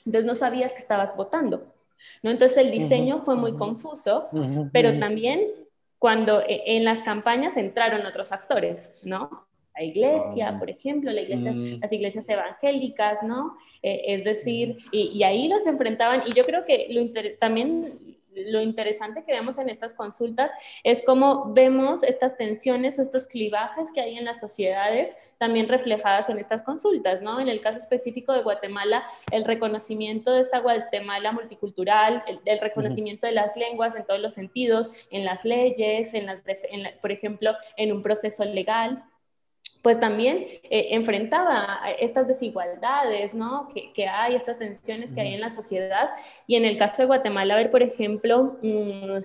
entonces 0.07 0.25
no 0.25 0.37
sabías 0.37 0.73
que 0.73 0.79
estabas 0.79 1.17
votando, 1.17 1.67
¿no? 2.23 2.31
Entonces 2.31 2.57
el 2.59 2.71
diseño 2.71 3.19
fue 3.19 3.35
muy 3.35 3.57
confuso, 3.57 4.29
pero 4.73 4.99
también 5.01 5.49
cuando 5.99 6.43
e, 6.43 6.77
en 6.77 6.85
las 6.85 7.03
campañas 7.03 7.57
entraron 7.57 8.07
otros 8.07 8.31
actores, 8.31 8.93
¿no? 9.03 9.47
La 9.77 9.83
iglesia, 9.83 10.57
por 10.59 10.71
ejemplo, 10.71 11.11
la 11.11 11.21
iglesia, 11.21 11.53
mm. 11.53 11.81
las 11.81 11.93
iglesias 11.93 12.29
evangélicas, 12.29 13.23
¿no? 13.23 13.57
Eh, 13.83 14.03
es 14.15 14.25
decir, 14.25 14.79
y, 14.93 15.23
ahí 15.25 15.49
los 15.49 15.67
enfrentaban, 15.67 16.23
y 16.27 16.33
yo 16.33 16.45
creo 16.45 16.65
que 16.65 16.87
lo 16.91 17.05
también 17.39 18.15
lo 18.35 18.61
interesante 18.61 19.25
que 19.25 19.33
vemos 19.33 19.59
en 19.59 19.69
estas 19.69 19.95
consultas 19.95 20.51
es 20.83 21.03
cómo 21.03 21.53
vemos 21.53 22.03
estas 22.03 22.37
tensiones 22.37 22.99
o 22.99 23.03
estos 23.03 23.27
clivajes 23.27 23.91
que 23.93 24.01
hay 24.01 24.17
en 24.17 24.25
las 24.25 24.41
sociedades 24.41 25.15
también 25.39 25.69
reflejadas 25.69 26.31
en 26.31 26.39
estas 26.39 26.63
consultas, 26.63 27.21
¿no? 27.21 27.41
En 27.41 27.49
el 27.49 27.61
caso 27.61 27.77
específico 27.77 28.33
de 28.33 28.43
Guatemala, 28.43 29.05
el 29.31 29.45
reconocimiento 29.45 30.33
de 30.33 30.41
esta 30.41 30.61
Guatemala 30.61 31.33
multicultural, 31.33 32.23
el, 32.45 32.59
reconocimiento 32.61 33.27
de 33.27 33.33
las 33.33 33.57
lenguas 33.57 33.95
en 33.95 34.05
todos 34.05 34.21
los 34.21 34.35
sentidos, 34.35 34.91
en 35.11 35.25
las 35.25 35.45
leyes, 35.45 36.15
en 36.15 36.27
las, 36.27 36.41
por 37.01 37.13
ejemplo, 37.13 37.53
en 37.77 37.93
un 37.93 38.03
proceso 38.03 38.45
legal, 38.45 39.05
pues 39.85 40.01
también 40.01 40.47
eh, 40.71 40.89
enfrentaba 40.93 41.79
estas 42.01 42.27
desigualdades, 42.27 43.35
¿no? 43.35 43.69
Que, 43.95 44.09
hay, 44.09 44.35
estas 44.35 44.59
tensiones 44.59 45.13
que 45.13 45.21
hay 45.21 45.35
en 45.35 45.43
la 45.43 45.51
sociedad. 45.51 46.13
Y 46.47 46.57
en 46.57 46.65
el 46.65 46.79
caso 46.79 47.03
de 47.03 47.07
Guatemala, 47.07 47.53
a 47.53 47.59
ver, 47.59 47.71
por 47.71 47.83
ejemplo, 47.83 48.57
mm, 48.63 49.19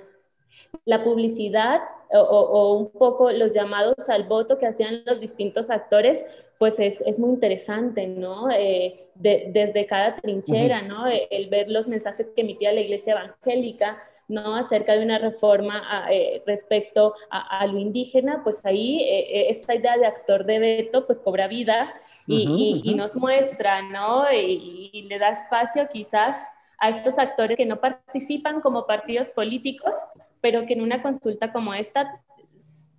la 0.84 1.02
publicidad 1.02 1.80
o, 2.12 2.74
un 2.74 2.92
poco 2.92 3.32
los 3.32 3.52
llamados 3.52 4.10
al 4.10 4.24
voto 4.24 4.58
que 4.58 4.66
hacían 4.66 5.04
los 5.06 5.22
distintos 5.22 5.70
actores, 5.70 6.26
pues 6.58 6.78
es, 6.82 7.00
es 7.02 7.20
muy 7.20 7.30
interesante, 7.30 8.06
¿no? 8.08 8.52
Eh, 8.52 9.08
desde 9.16 9.86
cada 9.86 10.16
trinchera, 10.16 10.82
¿no? 10.82 11.06
El 11.08 11.48
ver 11.48 11.70
los 11.70 11.88
mensajes 11.88 12.32
que 12.36 12.42
emitía 12.42 12.74
la 12.74 12.82
iglesia 12.82 13.14
evangélica, 13.14 14.04
¿no? 14.30 14.56
acerca 14.56 14.96
de 14.96 15.04
una 15.04 15.18
reforma 15.18 16.06
eh, 16.12 16.42
respecto 16.46 17.16
a, 17.32 17.66
lo 17.66 17.80
indígena, 17.80 18.42
pues 18.44 18.64
ahí 18.64 19.02
eh, 19.02 19.20
eh, 19.20 19.48
esta 19.50 19.76
idea 19.76 19.98
de 19.98 20.06
actor 20.06 20.46
de 20.46 20.60
veto 20.60 21.06
pues 21.06 21.20
cobra 21.20 21.48
vida 21.48 21.94
y, 22.28 22.94
nos 22.96 23.16
muestra, 23.16 23.82
¿no? 23.82 24.32
Y, 24.32 25.02
le 25.10 25.18
da 25.18 25.30
espacio 25.30 25.90
quizás 25.92 26.38
a 26.78 26.90
estos 26.90 27.18
actores 27.18 27.58
que 27.58 27.66
no 27.66 27.82
participan 27.82 28.62
como 28.62 28.86
partidos 28.86 29.30
políticos, 29.30 29.96
pero 30.42 30.66
que 30.68 30.74
en 30.74 30.82
una 30.82 31.02
consulta 31.02 31.52
como 31.52 31.74
esta 31.74 32.22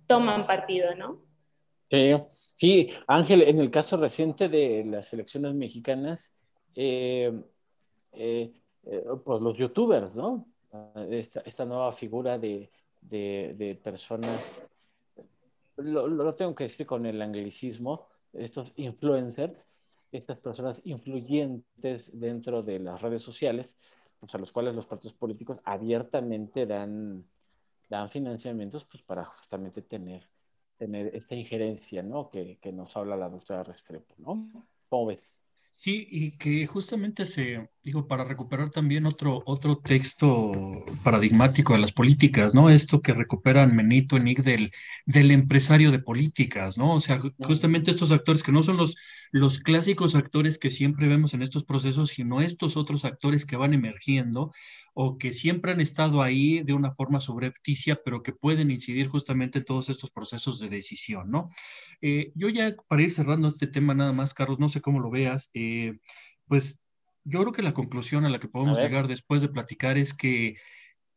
toman 0.07 0.45
partido, 0.45 0.93
¿no? 0.95 1.21
sí, 2.53 2.89
Ángel, 3.07 3.43
en 3.43 3.59
el 3.59 3.71
caso 3.71 3.95
reciente 3.95 4.49
de 4.49 4.83
las 4.85 5.13
elecciones 5.13 5.53
mexicanas, 5.53 6.35
pues 6.73 7.31
los 9.41 9.57
youtubers, 9.57 10.17
¿no? 10.17 10.45
Esta, 11.09 11.41
esta 11.41 11.65
nueva 11.65 11.91
figura 11.91 12.37
de, 12.37 12.69
de, 13.01 13.79
personas, 13.83 14.57
lo, 15.77 16.07
lo, 16.07 16.33
tengo 16.33 16.55
que 16.55 16.65
decir 16.65 16.85
con 16.85 17.05
el 17.05 17.21
anglicismo, 17.21 18.07
estos 18.33 18.71
influencers, 18.75 19.65
estas 20.11 20.37
personas 20.39 20.79
influyentes 20.83 22.17
dentro 22.19 22.61
de 22.63 22.79
las 22.79 23.01
redes 23.01 23.21
sociales, 23.21 23.77
pues 24.19 24.35
a 24.35 24.37
los 24.37 24.51
cuales 24.51 24.75
los 24.75 24.85
partidos 24.85 25.15
políticos 25.15 25.59
abiertamente 25.63 26.65
dan, 26.65 27.25
dan 27.89 28.09
financiamientos 28.09 28.85
pues, 28.85 29.03
para 29.03 29.25
justamente 29.25 29.81
tener, 29.81 30.29
tener 30.77 31.15
esta 31.15 31.35
injerencia 31.35 32.03
¿no? 32.03 32.29
que, 32.29 32.57
que 32.61 32.71
nos 32.71 32.95
habla 32.95 33.17
la 33.17 33.29
doctora 33.29 33.63
Restrepo. 33.63 34.13
¿no? 34.17 34.67
¿Cómo 34.89 35.07
ves? 35.07 35.33
Sí, 35.81 36.07
y 36.11 36.37
que 36.37 36.67
justamente 36.67 37.25
se, 37.25 37.67
digo, 37.83 38.07
para 38.07 38.23
recuperar 38.23 38.69
también 38.69 39.07
otro, 39.07 39.41
otro 39.45 39.77
texto 39.79 40.51
paradigmático 41.03 41.73
de 41.73 41.79
las 41.79 41.91
políticas, 41.91 42.53
¿no? 42.53 42.69
Esto 42.69 43.01
que 43.01 43.13
recuperan 43.13 43.75
Menito 43.75 44.17
Enig 44.17 44.43
del, 44.43 44.71
del 45.05 45.31
empresario 45.31 45.91
de 45.91 45.99
políticas, 45.99 46.77
¿no? 46.77 46.93
O 46.93 46.99
sea, 46.99 47.19
justamente 47.39 47.89
estos 47.89 48.11
actores 48.11 48.43
que 48.43 48.51
no 48.51 48.61
son 48.61 48.77
los, 48.77 48.95
los 49.31 49.59
clásicos 49.59 50.13
actores 50.13 50.59
que 50.59 50.69
siempre 50.69 51.07
vemos 51.07 51.33
en 51.33 51.41
estos 51.41 51.63
procesos, 51.63 52.09
sino 52.09 52.41
estos 52.41 52.77
otros 52.77 53.03
actores 53.03 53.45
que 53.47 53.55
van 53.55 53.73
emergiendo 53.73 54.51
o 54.93 55.17
que 55.17 55.31
siempre 55.31 55.71
han 55.71 55.81
estado 55.81 56.21
ahí 56.21 56.61
de 56.61 56.73
una 56.73 56.91
forma 56.91 57.19
subrepticia, 57.19 57.99
pero 58.03 58.21
que 58.21 58.33
pueden 58.33 58.69
incidir 58.69 59.07
justamente 59.07 59.59
en 59.59 59.65
todos 59.65 59.89
estos 59.89 60.11
procesos 60.11 60.59
de 60.59 60.69
decisión, 60.69 61.31
¿no? 61.31 61.49
Eh, 62.01 62.31
yo 62.35 62.49
ya 62.49 62.75
para 62.87 63.01
ir 63.01 63.11
cerrando 63.11 63.47
este 63.47 63.67
tema 63.67 63.93
nada 63.95 64.11
más, 64.13 64.33
Carlos, 64.35 64.59
no 64.59 64.69
sé 64.69 64.81
cómo 64.81 64.99
lo 64.99 65.09
veas, 65.09 65.49
eh, 65.53 65.97
pues 66.47 66.80
yo 67.23 67.41
creo 67.41 67.53
que 67.53 67.61
la 67.61 67.73
conclusión 67.73 68.25
a 68.25 68.29
la 68.29 68.39
que 68.39 68.47
podemos 68.47 68.79
llegar 68.79 69.07
después 69.07 69.41
de 69.41 69.49
platicar 69.49 69.97
es 69.97 70.13
que 70.13 70.55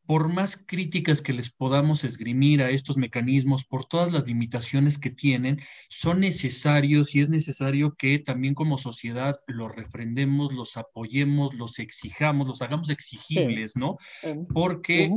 por 0.07 0.29
más 0.29 0.57
críticas 0.57 1.23
que 1.23 1.33
les 1.33 1.51
podamos 1.51 2.05
esgrimir 2.05 2.63
a 2.63 2.71
estos 2.71 2.97
mecanismos, 2.97 3.65
por 3.65 3.87
todas 3.87 4.13
las 4.13 4.27
limitaciones 4.27 4.99
que 4.99 5.11
tienen, 5.11 5.61
son 5.89 6.21
necesarios 6.21 7.15
y 7.15 7.21
es 7.21 7.31
necesario 7.31 7.95
que 7.97 8.19
también 8.19 8.55
como 8.55 8.77
sociedad 8.77 9.35
los 9.47 9.75
refrendemos, 9.75 10.53
los 10.53 10.77
apoyemos, 10.77 11.55
los 11.55 11.79
exijamos, 11.79 12.47
los 12.47 12.61
hagamos 12.61 12.91
exigibles, 12.91 13.77
¿no? 13.77 13.97
Porque 14.53 15.11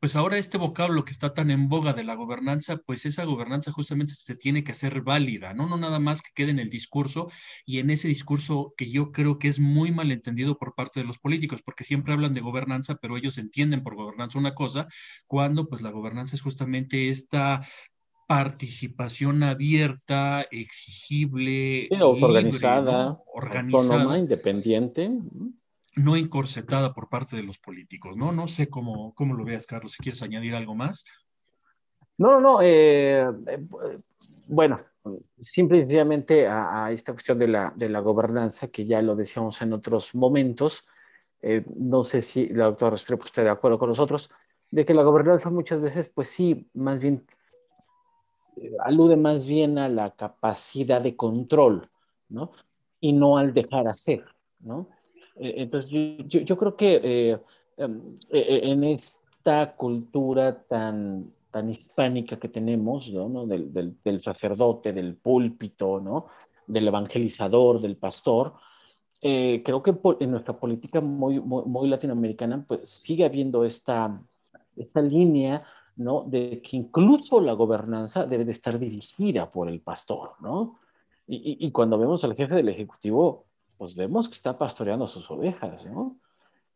pues 0.00 0.16
ahora 0.16 0.38
este 0.38 0.56
vocablo 0.56 1.04
que 1.04 1.10
está 1.10 1.34
tan 1.34 1.50
en 1.50 1.68
boga 1.68 1.92
de 1.92 2.04
la 2.04 2.14
gobernanza, 2.14 2.78
pues 2.78 3.04
esa 3.04 3.24
gobernanza 3.24 3.70
justamente 3.70 4.14
se 4.14 4.34
tiene 4.34 4.64
que 4.64 4.72
hacer 4.72 5.02
válida, 5.02 5.52
¿no? 5.52 5.68
No 5.68 5.76
nada 5.76 5.98
más 5.98 6.22
que 6.22 6.30
quede 6.34 6.50
en 6.50 6.58
el 6.58 6.70
discurso 6.70 7.30
y 7.66 7.78
en 7.78 7.90
ese 7.90 8.08
discurso 8.08 8.72
que 8.78 8.90
yo 8.90 9.12
creo 9.12 9.38
que 9.38 9.48
es 9.48 9.60
muy 9.60 9.92
mal 9.92 10.10
entendido 10.10 10.56
por 10.56 10.74
parte 10.74 11.00
de 11.00 11.06
los 11.06 11.18
políticos, 11.18 11.60
porque 11.62 11.84
siempre 11.84 12.14
hablan 12.14 12.32
de 12.32 12.40
gobernanza, 12.40 12.96
pero 12.96 13.18
ellos 13.18 13.36
entienden 13.36 13.82
por 13.82 13.94
gobernanza 13.94 14.38
una 14.38 14.54
cosa, 14.54 14.88
cuando 15.26 15.68
pues 15.68 15.82
la 15.82 15.90
gobernanza 15.90 16.34
es 16.34 16.42
justamente 16.42 17.10
esta 17.10 17.60
participación 18.26 19.42
abierta, 19.42 20.46
exigible, 20.50 21.88
organizada, 22.00 23.18
organizada, 23.34 24.18
independiente 24.18 25.10
no 25.96 26.16
encorsetada 26.16 26.94
por 26.94 27.08
parte 27.08 27.36
de 27.36 27.42
los 27.42 27.58
políticos, 27.58 28.16
¿no? 28.16 28.32
No 28.32 28.46
sé 28.46 28.68
cómo, 28.68 29.14
cómo 29.14 29.34
lo 29.34 29.44
veas, 29.44 29.66
Carlos, 29.66 29.92
si 29.92 30.02
quieres 30.02 30.22
añadir 30.22 30.54
algo 30.54 30.74
más. 30.74 31.04
No, 32.18 32.32
no, 32.32 32.40
no. 32.40 32.62
Eh, 32.62 33.22
eh, 33.22 33.58
bueno, 34.46 34.80
simple 35.38 35.78
y 35.78 35.84
sencillamente 35.84 36.46
a, 36.46 36.90
esta 36.92 37.12
cuestión 37.12 37.38
de 37.38 37.48
la, 37.48 37.72
de 37.74 37.88
la, 37.88 38.00
gobernanza, 38.00 38.68
que 38.68 38.84
ya 38.84 39.02
lo 39.02 39.16
decíamos 39.16 39.60
en 39.62 39.72
otros 39.72 40.14
momentos, 40.14 40.86
eh, 41.42 41.64
no 41.76 42.04
sé 42.04 42.22
si 42.22 42.48
la 42.48 42.66
doctora 42.66 42.92
Restrepo 42.92 43.24
está 43.24 43.42
de 43.42 43.50
acuerdo 43.50 43.78
con 43.78 43.88
nosotros, 43.88 44.30
de 44.70 44.84
que 44.84 44.94
la 44.94 45.02
gobernanza 45.02 45.50
muchas 45.50 45.80
veces, 45.80 46.08
pues 46.08 46.28
sí, 46.28 46.68
más 46.74 47.00
bien 47.00 47.26
alude 48.84 49.16
más 49.16 49.46
bien 49.46 49.78
a 49.78 49.88
la 49.88 50.10
capacidad 50.10 51.00
de 51.00 51.16
control, 51.16 51.90
¿no? 52.28 52.52
Y 53.00 53.12
no 53.12 53.38
al 53.38 53.54
dejar 53.54 53.88
hacer, 53.88 54.24
¿no? 54.60 54.88
Eh, 55.40 55.54
entonces, 55.56 55.90
yo, 55.90 56.40
yo, 56.40 56.56
creo 56.56 56.76
que 56.76 57.00
eh, 57.02 57.38
em, 57.78 58.18
e, 58.28 58.38
e, 58.38 58.70
en 58.70 58.84
esta 58.84 59.74
cultura 59.74 60.62
tan, 60.64 61.32
tan 61.50 61.70
hispánica 61.70 62.38
que 62.38 62.48
tenemos, 62.48 63.10
¿no? 63.10 63.46
Del, 63.46 63.72
del, 63.72 64.20
sacerdote, 64.20 64.92
del 64.92 65.16
púlpito, 65.16 66.00
¿no? 66.00 66.26
del 66.66 66.88
evangelizador, 66.88 67.80
del 67.80 67.96
pastor, 67.96 68.54
eh, 69.22 69.62
creo 69.64 69.82
que 69.82 69.94
en 70.20 70.30
nuestra 70.30 70.58
política 70.58 71.00
muy, 71.00 71.40
muy, 71.40 71.88
latinoamericana 71.88 72.64
pues 72.66 72.88
sigue 72.88 73.24
habiendo 73.24 73.64
esta, 73.64 74.22
esta 74.76 75.02
línea 75.02 75.64
¿no? 75.96 76.24
de 76.26 76.62
que 76.62 76.76
incluso 76.76 77.40
la 77.40 77.54
gobernanza 77.54 78.24
debe 78.24 78.44
de 78.44 78.52
estar 78.52 78.78
dirigida 78.78 79.50
por 79.50 79.68
el 79.68 79.80
pastor, 79.80 80.34
¿no? 80.40 80.78
Y, 81.26 81.64
y 81.64 81.70
cuando 81.70 81.96
vemos 81.96 82.24
al 82.24 82.34
jefe 82.34 82.56
del 82.56 82.70
Ejecutivo 82.70 83.46
pues 83.80 83.94
vemos 83.94 84.28
que 84.28 84.34
está 84.34 84.58
pastoreando 84.58 85.06
sus 85.06 85.30
ovejas, 85.30 85.86
¿no? 85.86 86.18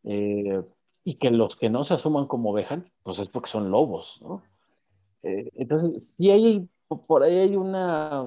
Eh, 0.05 0.63
y 1.03 1.13
que 1.13 1.29
los 1.29 1.55
que 1.55 1.69
no 1.69 1.83
se 1.83 1.93
asuman 1.93 2.25
como 2.25 2.49
ovejas, 2.49 2.79
pues 3.03 3.19
es 3.19 3.27
porque 3.27 3.47
son 3.47 3.69
lobos, 3.69 4.19
¿no? 4.23 4.41
Eh, 5.21 5.51
entonces, 5.53 6.15
sí 6.17 6.31
hay, 6.31 6.67
por 6.87 7.21
ahí 7.21 7.37
hay 7.37 7.55
una, 7.57 8.25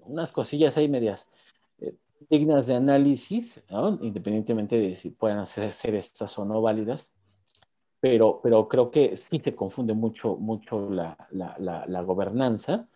unas 0.00 0.32
cosillas 0.32 0.76
ahí 0.76 0.88
medias 0.88 1.30
eh, 1.78 1.94
dignas 2.28 2.66
de 2.66 2.74
análisis, 2.74 3.62
¿no? 3.70 3.96
independientemente 4.02 4.80
de 4.80 4.96
si 4.96 5.10
puedan 5.10 5.46
ser, 5.46 5.94
estas 5.94 6.36
o 6.40 6.44
no 6.44 6.60
válidas, 6.60 7.14
pero, 8.00 8.40
pero 8.42 8.66
creo 8.66 8.90
que 8.90 9.16
sí 9.16 9.38
se 9.38 9.54
confunde 9.54 9.94
mucho, 9.94 10.34
mucho 10.34 10.90
la, 10.90 11.16
la, 11.30 11.54
la, 11.60 11.86
la 11.86 12.02
gobernanza 12.02 12.88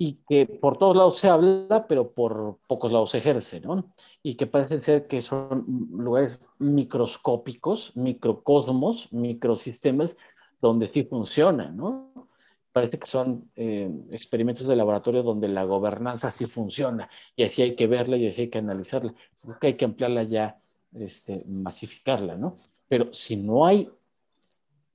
y 0.00 0.20
que 0.28 0.46
por 0.46 0.78
todos 0.78 0.96
lados 0.96 1.18
se 1.18 1.28
habla, 1.28 1.86
pero 1.88 2.12
por 2.12 2.58
pocos 2.68 2.92
lados 2.92 3.10
se 3.10 3.18
ejerce, 3.18 3.60
¿no? 3.60 3.92
Y 4.22 4.36
que 4.36 4.46
parece 4.46 4.78
ser 4.78 5.08
que 5.08 5.20
son 5.20 5.64
lugares 5.90 6.40
microscópicos, 6.58 7.96
microcosmos, 7.96 9.12
microsistemas, 9.12 10.16
donde 10.60 10.88
sí 10.88 11.02
funciona, 11.02 11.70
¿no? 11.70 12.28
Parece 12.72 13.00
que 13.00 13.08
son 13.08 13.50
eh, 13.56 13.90
experimentos 14.12 14.68
de 14.68 14.76
laboratorio 14.76 15.24
donde 15.24 15.48
la 15.48 15.64
gobernanza 15.64 16.30
sí 16.30 16.46
funciona 16.46 17.10
y 17.34 17.42
así 17.42 17.62
hay 17.62 17.74
que 17.74 17.88
verla 17.88 18.16
y 18.16 18.28
así 18.28 18.42
hay 18.42 18.50
que 18.50 18.58
analizarla. 18.58 19.12
Creo 19.42 19.58
que 19.58 19.66
hay 19.66 19.74
que 19.74 19.84
ampliarla 19.84 20.22
ya, 20.22 20.60
este, 20.94 21.42
masificarla, 21.44 22.36
¿no? 22.36 22.56
Pero 22.88 23.12
si 23.12 23.34
no 23.34 23.66
hay, 23.66 23.90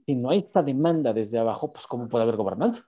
si 0.06 0.16
no 0.16 0.30
hay 0.30 0.40
esta 0.40 0.64
demanda 0.64 1.12
desde 1.12 1.40
abajo, 1.40 1.74
pues 1.74 1.86
¿cómo 1.88 2.08
puede 2.08 2.24
haber 2.24 2.38
gobernanza? 2.38 2.88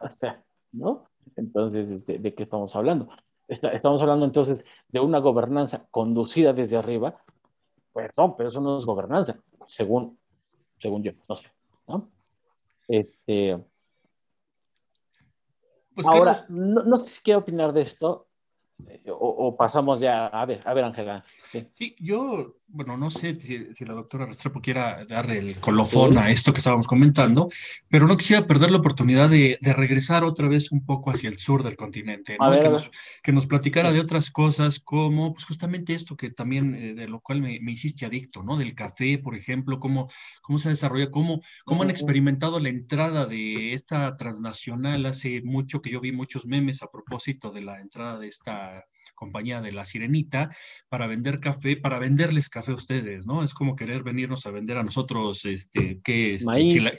O 0.00 0.08
sea, 0.10 0.42
¿no? 0.72 1.09
Entonces, 1.40 2.06
¿de, 2.06 2.34
qué 2.34 2.42
estamos 2.42 2.76
hablando? 2.76 3.08
estamos 3.48 4.00
hablando 4.00 4.24
entonces 4.24 4.64
de 4.88 5.00
una 5.00 5.18
gobernanza 5.18 5.86
conducida 5.90 6.52
desde 6.52 6.76
arriba. 6.76 7.20
Perdón, 7.92 8.36
pero 8.36 8.48
eso 8.48 8.60
no 8.60 8.78
es 8.78 8.84
gobernanza, 8.86 9.40
según, 9.66 10.16
según 10.78 11.02
yo, 11.02 11.12
no 11.28 11.34
sé. 11.34 11.48
¿no? 11.88 12.08
Este, 12.86 13.58
pues 15.94 16.06
ahora, 16.06 16.46
no, 16.48 16.82
no, 16.82 16.96
sé 16.96 17.10
si 17.10 17.22
quiero 17.22 17.40
opinar 17.40 17.72
de 17.72 17.80
esto, 17.80 18.28
eh, 18.88 19.02
o, 19.08 19.56
pasamos 19.56 20.00
ya, 20.00 20.26
a 20.26 20.44
ver, 20.46 20.60
a 20.64 20.74
ver, 20.74 20.84
Ángela. 20.84 21.24
Sí. 21.74 21.96
yo, 21.98 22.56
bueno, 22.68 22.96
no 22.96 23.10
sé 23.10 23.38
si, 23.40 23.84
la 23.84 23.94
doctora 23.94 24.26
Restrepo 24.26 24.60
quiera 24.60 25.04
darle 25.04 25.38
el 25.38 25.58
colofón 25.58 26.16
a 26.18 26.30
esto 26.30 26.52
que 26.52 26.58
estábamos 26.58 26.86
comentando, 26.86 27.48
pero 27.88 28.06
no 28.06 28.16
quisiera 28.16 28.46
perder 28.46 28.70
la 28.70 28.78
oportunidad 28.78 29.28
de, 29.28 29.58
regresar 29.60 30.24
otra 30.24 30.48
vez 30.48 30.70
un 30.70 30.84
poco 30.84 31.10
hacia 31.10 31.28
el 31.28 31.38
sur 31.38 31.62
del 31.62 31.76
continente, 31.76 32.36
que, 32.38 32.68
nos, 32.68 32.90
que, 33.22 33.32
nos, 33.32 33.46
platicara 33.46 33.92
de 33.92 34.00
otras 34.00 34.30
cosas 34.30 34.78
como, 34.78 35.32
pues 35.32 35.44
justamente 35.44 35.94
esto 35.94 36.16
que 36.16 36.30
también, 36.30 36.74
eh, 36.74 36.94
de 36.94 37.08
lo 37.08 37.20
cual 37.20 37.40
me, 37.40 37.58
hiciste 37.70 38.06
adicto, 38.06 38.42
¿no? 38.42 38.56
Del 38.56 38.74
café, 38.74 39.18
por 39.18 39.34
ejemplo, 39.34 39.80
cómo, 39.80 40.08
cómo 40.42 40.58
se 40.58 40.68
desarrolla, 40.68 41.10
cómo, 41.10 41.40
cómo 41.64 41.82
han 41.82 41.90
experimentado 41.90 42.60
la 42.60 42.68
entrada 42.68 43.26
de 43.26 43.72
esta 43.72 44.14
transnacional. 44.16 45.06
Hace 45.06 45.42
mucho 45.42 45.80
que 45.80 45.90
yo 45.90 46.00
vi 46.00 46.12
muchos 46.12 46.46
memes 46.46 46.82
a 46.82 46.90
propósito 46.90 47.50
de 47.50 47.62
la 47.62 47.80
entrada 47.80 48.18
de 48.18 48.28
esta 48.28 48.69
compañía 49.20 49.60
de 49.60 49.70
la 49.70 49.84
Sirenita 49.84 50.50
para 50.88 51.06
vender 51.06 51.40
café, 51.40 51.76
para 51.76 51.98
venderles 51.98 52.48
café 52.48 52.72
a 52.72 52.76
ustedes, 52.76 53.26
¿no? 53.26 53.44
Es 53.44 53.52
como 53.52 53.76
querer 53.76 54.02
venirnos 54.02 54.46
a 54.46 54.50
vender 54.50 54.78
a 54.78 54.82
nosotros, 54.82 55.44
este, 55.44 56.00
¿qué 56.02 56.34
es? 56.34 56.46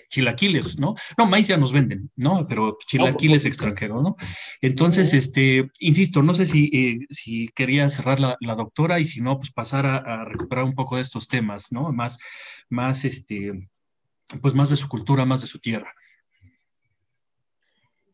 chilaquiles, 0.10 0.78
¿no? 0.80 0.94
No, 1.18 1.26
maíz 1.26 1.48
ya 1.48 1.58
nos 1.58 1.72
venden, 1.72 2.12
¿no? 2.16 2.46
Pero 2.48 2.78
chilaquiles 2.86 3.46
extranjeros, 3.46 4.04
¿no? 4.04 4.16
Entonces, 4.62 5.14
este, 5.16 5.72
insisto, 5.80 6.22
no 6.22 6.36
sé 6.36 6.46
si, 6.46 6.70
eh, 6.72 7.08
si 7.10 7.48
quería 7.50 7.90
cerrar 7.90 8.20
la, 8.20 8.38
doctora 8.56 9.00
y 9.00 9.06
si 9.06 9.22
no, 9.22 9.40
pues 9.40 9.52
pasar 9.52 9.88
a, 9.88 9.96
a, 9.98 10.26
recuperar 10.26 10.66
un 10.66 10.76
poco 10.76 10.98
de 10.98 11.02
estos 11.02 11.28
temas, 11.28 11.72
¿no? 11.72 11.92
Más, 11.92 12.20
más, 12.70 13.04
este, 13.04 13.68
pues 14.42 14.54
más 14.54 14.70
de 14.70 14.78
su 14.78 14.88
cultura, 14.88 15.26
más 15.26 15.42
de 15.42 15.48
su 15.48 15.60
tierra. 15.60 15.92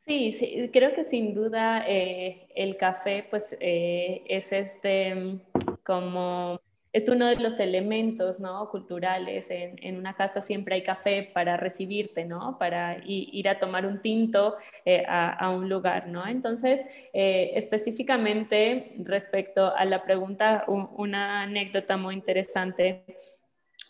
Sí, 0.07 0.31
sí, 0.31 0.69
creo 0.71 0.93
que 0.93 1.03
sin 1.03 1.33
duda 1.33 1.83
eh, 1.85 2.47
el 2.55 2.77
café 2.77 3.27
pues 3.29 3.57
eh, 3.59 4.23
es 4.29 4.53
este 4.53 5.13
mm, 5.13 5.41
como 5.83 6.61
es 6.93 7.09
uno 7.09 7.27
de 7.27 7.35
los 7.35 7.59
elementos 7.59 8.39
¿no? 8.39 8.69
culturales. 8.69 9.51
En, 9.51 9.75
en, 9.83 9.97
una 9.97 10.15
casa 10.15 10.39
siempre 10.41 10.75
hay 10.75 10.83
café 10.83 11.23
para 11.33 11.57
recibirte, 11.57 12.23
¿no? 12.23 12.57
Para 12.57 13.03
ir 13.05 13.49
a 13.49 13.59
tomar 13.59 13.85
un 13.85 14.01
tinto 14.01 14.55
eh, 14.85 15.03
a, 15.05 15.29
a, 15.33 15.49
un 15.49 15.67
lugar, 15.69 16.07
¿no? 16.07 16.25
Entonces, 16.25 16.81
específicamente 17.13 18.95
respecto 18.99 19.75
a 19.75 19.83
la 19.85 20.03
pregunta, 20.03 20.63
una 20.67 21.43
anécdota 21.43 21.97
muy 21.97 22.15
interesante 22.15 23.03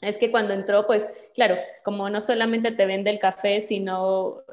es 0.01 0.17
que 0.17 0.31
cuando 0.31 0.53
entró, 0.53 0.85
pues 0.87 1.07
claro, 1.33 1.57
como 1.83 2.09
no 2.09 2.19
solamente 2.21 2.71
te 2.71 2.85
vende 2.87 3.11
el 3.11 3.19
café, 3.19 3.61
sino 3.61 4.43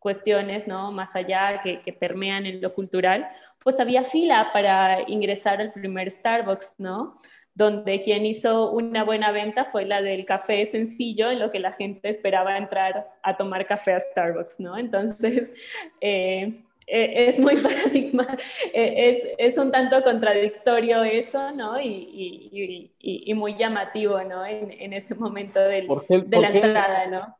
cuestiones 0.00 0.66
¿no? 0.66 0.90
más 0.90 1.14
allá 1.14 1.60
que, 1.62 1.82
que, 1.82 1.92
permean 1.92 2.46
en 2.46 2.60
lo 2.60 2.74
cultural, 2.74 3.28
pues 3.62 3.78
había 3.78 4.02
fila 4.02 4.50
para 4.52 5.08
ingresar 5.08 5.60
al 5.60 5.72
primer 5.72 6.10
Starbucks, 6.10 6.74
¿no? 6.78 7.16
Donde 7.54 8.02
quien 8.02 8.24
hizo 8.24 8.70
una 8.70 9.04
buena 9.04 9.30
venta 9.30 9.66
fue 9.66 9.84
la 9.84 10.00
del 10.00 10.24
café 10.24 10.64
sencillo, 10.66 11.30
en 11.30 11.38
lo 11.38 11.52
que 11.52 11.60
la 11.60 11.72
gente 11.72 12.08
esperaba 12.08 12.56
entrar 12.56 13.08
a 13.22 13.36
tomar 13.36 13.66
café 13.66 13.92
a 13.92 14.00
Starbucks, 14.00 14.58
¿no? 14.58 14.78
Entonces, 14.78 15.52
eh, 16.00 16.62
e, 16.86 17.28
es 17.28 17.38
muy 17.38 17.56
paradigma, 17.62 18.26
e, 18.72 19.10
es, 19.10 19.22
es, 19.36 19.58
un 19.58 19.70
tanto 19.70 20.02
contradictorio 20.02 21.04
eso, 21.04 21.52
¿no? 21.52 21.78
Y, 21.78 22.90
y, 22.98 23.30
y, 23.30 23.34
muy 23.34 23.56
llamativo, 23.56 24.22
¿no? 24.24 24.46
En, 24.46 24.72
en 24.72 24.94
ese 24.94 25.14
momento 25.14 25.60
del, 25.60 25.88
de 26.08 26.40
la 26.40 26.48
entrada, 26.48 27.06
¿no? 27.08 27.39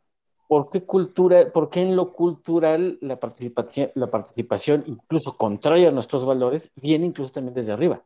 ¿Por 0.51 0.69
qué, 0.69 0.83
cultura, 0.83 1.53
¿Por 1.53 1.71
qué 1.71 1.81
en 1.81 1.95
lo 1.95 2.13
cultural 2.13 2.99
la 3.03 3.21
participación, 3.21 3.93
la 3.95 4.11
participación, 4.11 4.83
incluso 4.85 5.37
contraria 5.37 5.91
a 5.91 5.93
nuestros 5.93 6.27
valores, 6.27 6.73
viene 6.75 7.07
incluso 7.07 7.35
también 7.35 7.55
desde 7.55 7.71
arriba? 7.71 8.03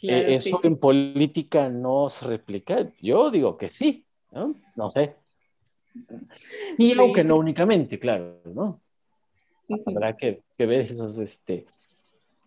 Eh, 0.00 0.28
¿Eso 0.28 0.60
en 0.62 0.78
política 0.78 1.68
no 1.68 2.08
se 2.08 2.26
replica? 2.26 2.90
Yo 3.02 3.30
digo 3.30 3.58
que 3.58 3.68
sí, 3.68 4.06
¿no? 4.30 4.54
No 4.74 4.88
sé. 4.88 5.14
Y 6.78 6.98
aunque 6.98 7.22
no 7.22 7.36
únicamente, 7.36 7.98
claro, 7.98 8.40
¿no? 8.46 8.80
Habrá 9.84 10.16
que, 10.16 10.40
que, 10.56 10.64
ver 10.64 10.80
esos, 10.80 11.18
este, 11.18 11.66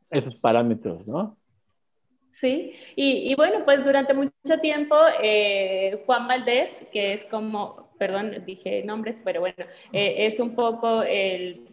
esos 0.10 0.36
parámetros, 0.38 1.08
¿no? 1.08 1.38
Sí, 2.34 2.74
y, 2.96 3.32
y, 3.32 3.36
bueno, 3.36 3.64
pues 3.66 3.86
durante 3.86 4.16
mucho 4.16 4.32
tiempo 4.64 4.96
eh, 5.22 6.02
Juan 6.08 6.28
Valdés, 6.28 6.88
que 6.92 7.14
es 7.14 7.24
como, 7.26 7.85
perdón, 7.98 8.44
dije 8.46 8.84
nombres, 8.84 9.22
pero 9.24 9.40
bueno, 9.40 9.66
eh, 9.92 10.26
es 10.26 10.40
un 10.40 10.56
poco 10.56 11.04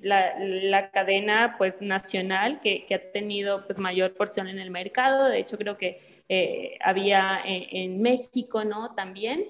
la, 0.02 0.90
cadena 0.92 1.54
pues 1.58 1.80
nacional 1.80 2.60
que, 2.60 2.86
ha 2.94 3.12
tenido 3.12 3.66
pues 3.66 3.78
mayor 3.78 4.14
porción 4.14 4.48
en 4.48 4.58
el 4.58 4.70
mercado, 4.70 5.28
de 5.28 5.38
hecho 5.38 5.58
creo 5.58 5.76
que 5.76 5.98
eh, 6.28 6.78
había 6.80 7.40
en, 7.44 8.00
México, 8.02 8.64
¿no? 8.64 8.94
También. 8.94 9.46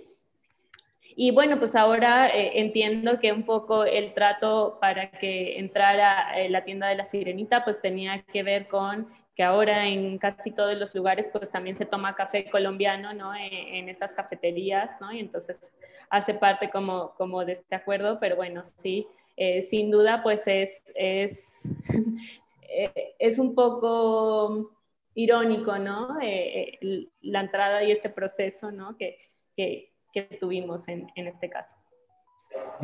Y 1.15 1.31
bueno, 1.31 1.59
pues 1.59 1.77
ahora 1.77 2.31
entiendo 2.33 3.19
que 3.19 3.33
un 3.33 3.45
poco 3.45 3.85
el 3.85 4.15
trato 4.15 4.79
para 4.81 5.11
que 5.11 5.59
entrara 5.59 6.49
la 6.49 6.65
tienda 6.65 6.89
de 6.89 6.97
la 6.97 7.05
sirenita 7.05 7.65
pues 7.65 7.81
tenía 7.83 8.23
que 8.23 8.43
ver 8.43 8.67
con 8.67 9.09
que 9.35 9.43
ahora 9.43 9.89
en 9.89 10.19
casi 10.19 10.51
todos 10.51 10.77
los 10.79 10.95
lugares 10.95 11.29
pues 11.33 11.51
también 11.51 11.77
se 11.77 11.87
toma 11.87 12.15
café 12.15 12.51
colombiano, 12.51 13.15
¿no? 13.15 13.35
E, 13.35 13.79
en, 13.79 13.89
estas 13.89 14.13
cafeterías, 14.13 15.01
¿no? 15.01 15.13
Y 15.13 15.21
entonces 15.21 15.73
hace 16.11 16.35
parte 16.35 16.71
como, 16.71 17.15
como 17.17 17.45
de 17.45 17.53
este 17.53 17.75
acuerdo, 17.75 18.19
pero 18.21 18.37
bueno, 18.37 18.63
sí, 18.65 19.07
eh, 19.37 19.63
sin 19.63 19.91
duda 19.91 20.23
pues 20.23 20.47
es, 20.47 20.83
es, 20.95 21.71
eh, 22.69 23.15
es 23.19 23.39
un 23.39 23.55
poco 23.55 24.71
irónico, 25.15 25.79
¿no? 25.79 26.19
Eh, 26.21 26.79
la 27.23 27.41
entrada 27.41 27.83
y 27.85 27.93
este 27.93 28.11
proceso, 28.11 28.71
¿no? 28.71 28.97
Que, 28.97 29.17
que, 29.57 29.93
que 30.13 30.23
tuvimos 30.23 30.89
en, 30.89 31.11
en 31.15 31.29
este 31.29 31.49
caso. 31.49 31.82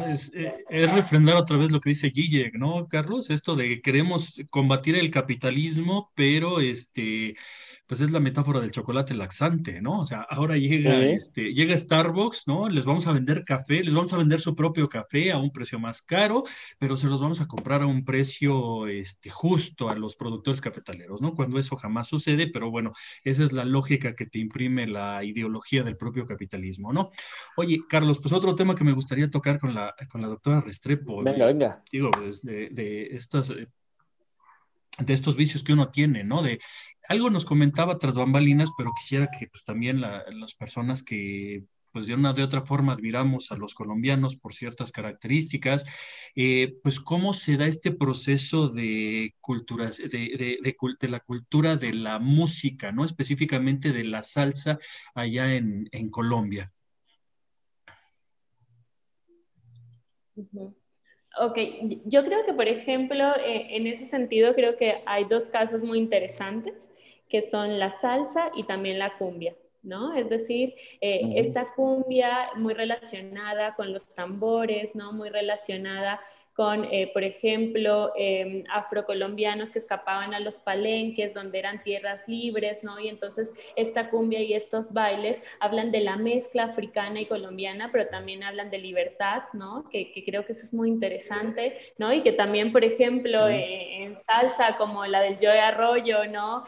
Es, 0.07 0.31
eh, 0.35 0.64
es, 0.70 0.92
refrendar 0.92 1.37
otra 1.37 1.57
vez 1.57 1.70
lo 1.70 1.81
que 1.81 1.90
dice 1.90 2.11
Guille, 2.11 2.52
¿no, 2.54 2.87
Carlos? 2.88 3.31
Esto 3.31 3.57
de 3.57 3.68
que 3.68 3.83
queremos 3.83 4.40
combatir 4.50 4.96
el 4.96 5.11
capitalismo, 5.11 6.12
pero 6.14 6.61
este, 6.61 7.37
pues 7.88 8.03
es 8.03 8.11
la 8.11 8.20
metáfora 8.20 8.61
del 8.61 8.70
chocolate 8.70 9.14
laxante, 9.14 9.81
¿no? 9.81 10.01
O 10.01 10.05
sea, 10.05 10.20
ahora 10.29 10.59
llega, 10.59 11.07
este, 11.07 11.55
llega 11.55 11.77
Starbucks, 11.77 12.46
¿no? 12.46 12.68
Les 12.68 12.85
vamos 12.85 13.07
a 13.07 13.12
vender 13.12 13.46
café, 13.46 13.83
les 13.83 13.94
vamos 13.94 14.12
a 14.12 14.18
vender 14.18 14.40
su 14.40 14.55
propio 14.55 14.90
café 14.90 15.33
a 15.33 15.38
un 15.38 15.51
precio 15.51 15.79
más 15.79 16.03
caro, 16.03 16.44
pero 16.79 16.98
se 16.98 17.07
los 17.07 17.18
vamos 17.18 17.40
a 17.40 17.48
comprar 17.48 17.81
a 17.81 17.87
un 17.87 18.05
precio 18.05 18.87
este, 18.87 19.31
justo 19.31 19.88
a 19.88 19.94
los 19.94 20.16
productores 20.16 20.61
cafetaleros, 20.61 21.22
¿no? 21.22 21.35
Cuando 21.35 21.59
eso 21.59 21.77
jamás 21.77 22.09
sucede, 22.09 22.48
pero 22.48 22.70
bueno, 22.70 22.92
esa 23.24 23.42
es 23.42 23.53
la 23.53 23.64
lógica 23.64 24.14
que 24.14 24.27
te 24.27 24.38
imprime 24.38 24.87
la 24.87 25.24
ideología 25.24 25.83
del 25.83 25.96
propio 25.96 26.27
capitalismo, 26.27 26.92
¿no? 26.92 27.09
Oye, 27.57 27.81
Carlos, 27.88 28.18
pues 28.18 28.35
otro 28.35 28.55
tema 28.55 28.74
que 28.74 28.85
me 28.85 28.92
gustaría 28.92 29.31
tocar 29.31 29.59
con 29.59 29.72
la, 29.72 29.94
con 30.11 30.20
la 30.20 30.29
doctora 30.29 30.61
Restrepo. 30.61 31.22
Venga, 31.22 31.46
venga. 31.46 31.83
Digo, 31.90 32.11
de, 32.42 32.68
de 32.68 33.07
estas 33.12 33.51
de 34.98 35.14
estos 35.14 35.37
vicios 35.37 35.62
que 35.62 35.72
uno 35.72 35.90
tiene, 35.90 36.24
¿no? 36.24 36.42
De 36.42 36.59
algo 37.09 37.31
nos 37.31 37.44
comentaba 37.44 37.99
tras 37.99 38.16
bambalinas, 38.16 38.71
pero 38.77 38.92
quisiera 38.94 39.29
que 39.31 39.49
pues, 39.49 39.64
también 39.64 40.01
las 40.01 40.55
personas 40.55 41.03
que 41.03 41.64
pues 41.92 42.07
de 42.07 42.14
una 42.14 42.33
de 42.33 42.42
otra 42.42 42.62
forma 42.62 42.92
admiramos 42.92 43.51
a 43.51 43.57
los 43.57 43.75
colombianos 43.75 44.37
por 44.37 44.55
ciertas 44.55 44.92
características, 44.92 45.87
eh, 46.35 46.77
pues 46.83 47.01
cómo 47.01 47.33
se 47.33 47.57
da 47.57 47.66
este 47.66 47.92
proceso 47.92 48.68
de, 48.68 49.35
cultura, 49.40 49.90
de, 49.90 50.62
de, 50.62 51.09
la 51.09 51.21
cultura 51.21 51.77
de 51.77 51.94
la 51.94 52.18
música, 52.18 52.92
¿no? 52.92 53.05
Específicamente 53.05 53.92
de 53.92 54.05
la 54.05 54.23
salsa 54.23 54.79
allá 55.14 55.55
en, 55.55 55.88
Colombia. 56.11 56.73
Ok, 61.40 61.59
yo 62.05 62.24
creo 62.24 62.44
que, 62.44 62.53
por 62.53 62.66
ejemplo, 62.68 63.24
eh, 63.37 63.68
en 63.70 63.87
ese 63.87 64.07
sentido, 64.07 64.55
creo 64.55 64.77
que 64.77 65.03
hay 65.07 65.24
dos 65.24 65.44
casos 65.44 65.83
muy 65.83 65.98
interesantes, 65.98 66.92
que 67.29 67.42
son 67.42 67.79
la 67.79 67.90
salsa 67.90 68.51
y 68.57 68.64
también 68.64 68.98
la 68.98 69.16
cumbia. 69.18 69.55
¿no? 69.83 70.14
Es 70.14 70.29
decir, 70.29 70.74
eh, 71.01 71.33
esta 71.37 71.72
cumbia 71.74 72.51
muy 72.57 72.74
relacionada 72.74 73.74
con 73.74 73.92
los 73.92 74.12
tambores, 74.14 74.94
¿no? 74.94 75.12
Muy 75.12 75.29
relacionada 75.31 76.20
con, 76.59 76.87
eh, 76.87 77.09
por 77.12 77.23
ejemplo, 77.23 78.12
eh, 78.16 78.64
afrocolombianos 78.68 79.71
que 79.71 79.79
escapaban 79.79 80.35
a 80.35 80.40
los 80.40 80.57
palenques, 80.57 81.33
donde 81.33 81.61
eran 81.61 81.85
tierras 81.85 82.27
libres, 82.27 82.83
¿no? 82.83 82.99
Y 82.99 83.07
entonces 83.07 83.53
esta 83.77 84.11
cumbia 84.11 84.40
y 84.40 84.55
estos 84.55 84.92
bailes 84.92 85.40
hablan 85.61 85.92
de 85.92 86.01
la 86.01 86.16
mezcla 86.16 86.64
africana 86.64 87.21
y 87.21 87.27
colombiana, 87.27 87.90
pero 87.92 88.09
también 88.09 88.42
hablan 88.42 88.73
de 88.73 88.79
libertad, 88.79 89.44
¿no? 89.53 89.88
Que, 89.88 90.12
creo 90.27 90.44
que 90.44 90.51
eso 90.51 90.64
es 90.64 90.75
muy 90.75 90.88
interesante, 90.88 91.79
¿no? 91.97 92.12
Y 92.12 92.23
que 92.23 92.33
también, 92.33 92.73
por 92.73 92.83
ejemplo, 92.83 93.47
en 93.49 94.16
salsa 94.16 94.77
como 94.79 95.07
la 95.07 95.21
del 95.21 95.37
Joe 95.40 95.61
Arroyo, 95.61 96.27
¿no? 96.27 96.64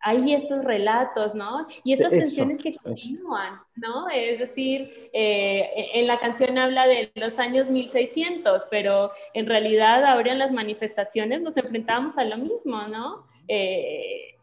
Hay 0.00 0.34
estos 0.34 0.64
relatos, 0.64 1.34
¿no? 1.34 1.66
Y 1.84 1.92
estas 1.92 2.10
tensiones 2.10 2.58
que 2.62 2.74
continúan, 2.74 3.60
¿no? 3.76 4.08
Es 4.08 4.38
decir, 4.38 5.10
eh, 5.12 5.90
en 5.94 6.06
la 6.06 6.18
canción 6.18 6.56
habla 6.56 6.86
de 6.86 7.12
los 7.14 7.38
años 7.38 7.70
1600, 7.70 8.66
pero 8.70 9.12
en 9.34 9.46
realidad 9.46 10.04
ahora 10.04 10.32
en 10.32 10.38
las 10.38 10.52
manifestaciones 10.52 11.42
nos 11.42 11.56
enfrentamos 11.56 12.16
a 12.16 12.24
lo 12.24 12.38
mismo, 12.38 12.82
¿no? 12.88 13.26
Eh, 13.46 14.36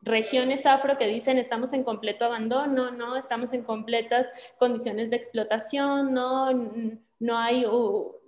regiones 0.00 0.64
afro 0.64 0.96
que 0.96 1.06
dicen 1.06 1.38
estamos 1.38 1.72
en 1.74 1.84
completo 1.84 2.24
abandono, 2.24 2.90
¿no? 2.90 3.16
Estamos 3.16 3.52
en 3.52 3.64
completas 3.64 4.26
condiciones 4.58 5.10
de 5.10 5.16
explotación, 5.16 6.14
¿no? 6.14 6.50
No 7.20 7.36
hay, 7.36 7.64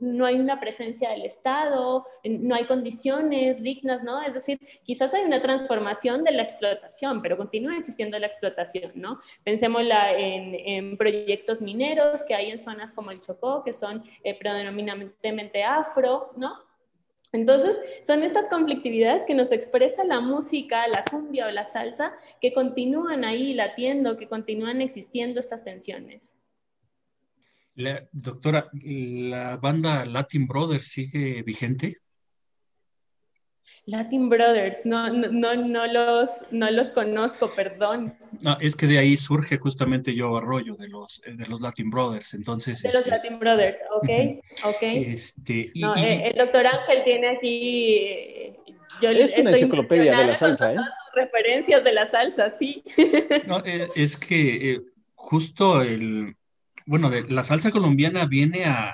no 0.00 0.26
hay 0.26 0.40
una 0.40 0.58
presencia 0.58 1.10
del 1.10 1.22
Estado, 1.22 2.06
no 2.24 2.54
hay 2.54 2.64
condiciones 2.64 3.62
dignas, 3.62 4.02
¿no? 4.02 4.20
Es 4.22 4.34
decir, 4.34 4.58
quizás 4.82 5.14
hay 5.14 5.24
una 5.24 5.40
transformación 5.40 6.24
de 6.24 6.32
la 6.32 6.42
explotación, 6.42 7.22
pero 7.22 7.36
continúa 7.36 7.76
existiendo 7.76 8.18
la 8.18 8.26
explotación, 8.26 8.92
¿no? 8.94 9.20
Pensémosla 9.44 10.18
en, 10.18 10.54
en 10.54 10.96
proyectos 10.96 11.60
mineros 11.60 12.24
que 12.24 12.34
hay 12.34 12.50
en 12.50 12.58
zonas 12.58 12.92
como 12.92 13.10
el 13.10 13.20
Chocó, 13.20 13.62
que 13.62 13.72
son 13.72 14.04
eh, 14.24 14.36
predominantemente 14.38 15.62
afro, 15.62 16.32
¿no? 16.36 16.70
Entonces, 17.32 17.78
son 18.04 18.24
estas 18.24 18.48
conflictividades 18.48 19.24
que 19.24 19.34
nos 19.34 19.52
expresa 19.52 20.02
la 20.02 20.18
música, 20.18 20.88
la 20.88 21.04
cumbia 21.04 21.46
o 21.46 21.50
la 21.50 21.64
salsa, 21.64 22.12
que 22.40 22.52
continúan 22.52 23.24
ahí 23.24 23.54
latiendo, 23.54 24.16
que 24.16 24.28
continúan 24.28 24.80
existiendo 24.80 25.38
estas 25.38 25.62
tensiones. 25.62 26.34
La, 27.80 28.06
doctora, 28.12 28.68
¿la 28.72 29.56
banda 29.56 30.04
Latin 30.04 30.46
Brothers 30.46 30.88
sigue 30.88 31.42
vigente? 31.42 31.96
Latin 33.86 34.28
Brothers, 34.28 34.84
no, 34.84 35.08
no, 35.10 35.54
no, 35.54 35.86
los, 35.86 36.30
no 36.50 36.70
los 36.70 36.88
conozco, 36.88 37.50
perdón. 37.50 38.14
No, 38.42 38.58
es 38.60 38.76
que 38.76 38.86
de 38.86 38.98
ahí 38.98 39.16
surge 39.16 39.56
justamente 39.56 40.14
yo 40.14 40.36
Arroyo, 40.36 40.74
de 40.74 40.88
los, 40.88 41.22
de 41.26 41.46
los 41.46 41.60
Latin 41.60 41.88
Brothers, 41.90 42.34
entonces... 42.34 42.82
De 42.82 42.88
los 42.88 42.96
este, 42.96 43.10
Latin 43.10 43.38
Brothers, 43.38 43.78
ok, 43.96 44.10
ok. 44.64 44.82
Este, 44.82 45.70
y, 45.72 45.84
eh, 45.84 46.28
el 46.28 46.36
doctor 46.36 46.66
Ángel 46.66 47.02
tiene 47.04 47.28
aquí... 47.28 47.96
Eh, 47.96 48.56
yo 49.00 49.10
es 49.10 49.32
una 49.38 49.52
enciclopedia 49.52 50.18
de 50.18 50.26
la 50.26 50.34
salsa, 50.34 50.72
¿eh? 50.72 50.76
Sus 50.76 51.14
referencias 51.14 51.82
de 51.82 51.92
la 51.92 52.04
salsa, 52.04 52.50
sí. 52.50 52.84
No, 53.46 53.64
eh, 53.64 53.88
es 53.96 54.16
que 54.18 54.82
justo 55.14 55.80
el, 55.80 56.34
bueno, 56.90 57.08
la 57.28 57.44
salsa 57.44 57.70
colombiana 57.70 58.26
viene 58.26 58.64
a, 58.64 58.92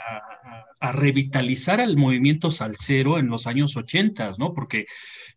revitalizar 0.93 1.81
al 1.81 1.97
movimiento 1.97 2.51
salsero 2.51 3.19
en 3.19 3.29
los 3.29 3.47
años 3.47 3.75
80, 3.75 4.33
¿no? 4.39 4.53
Porque 4.53 4.87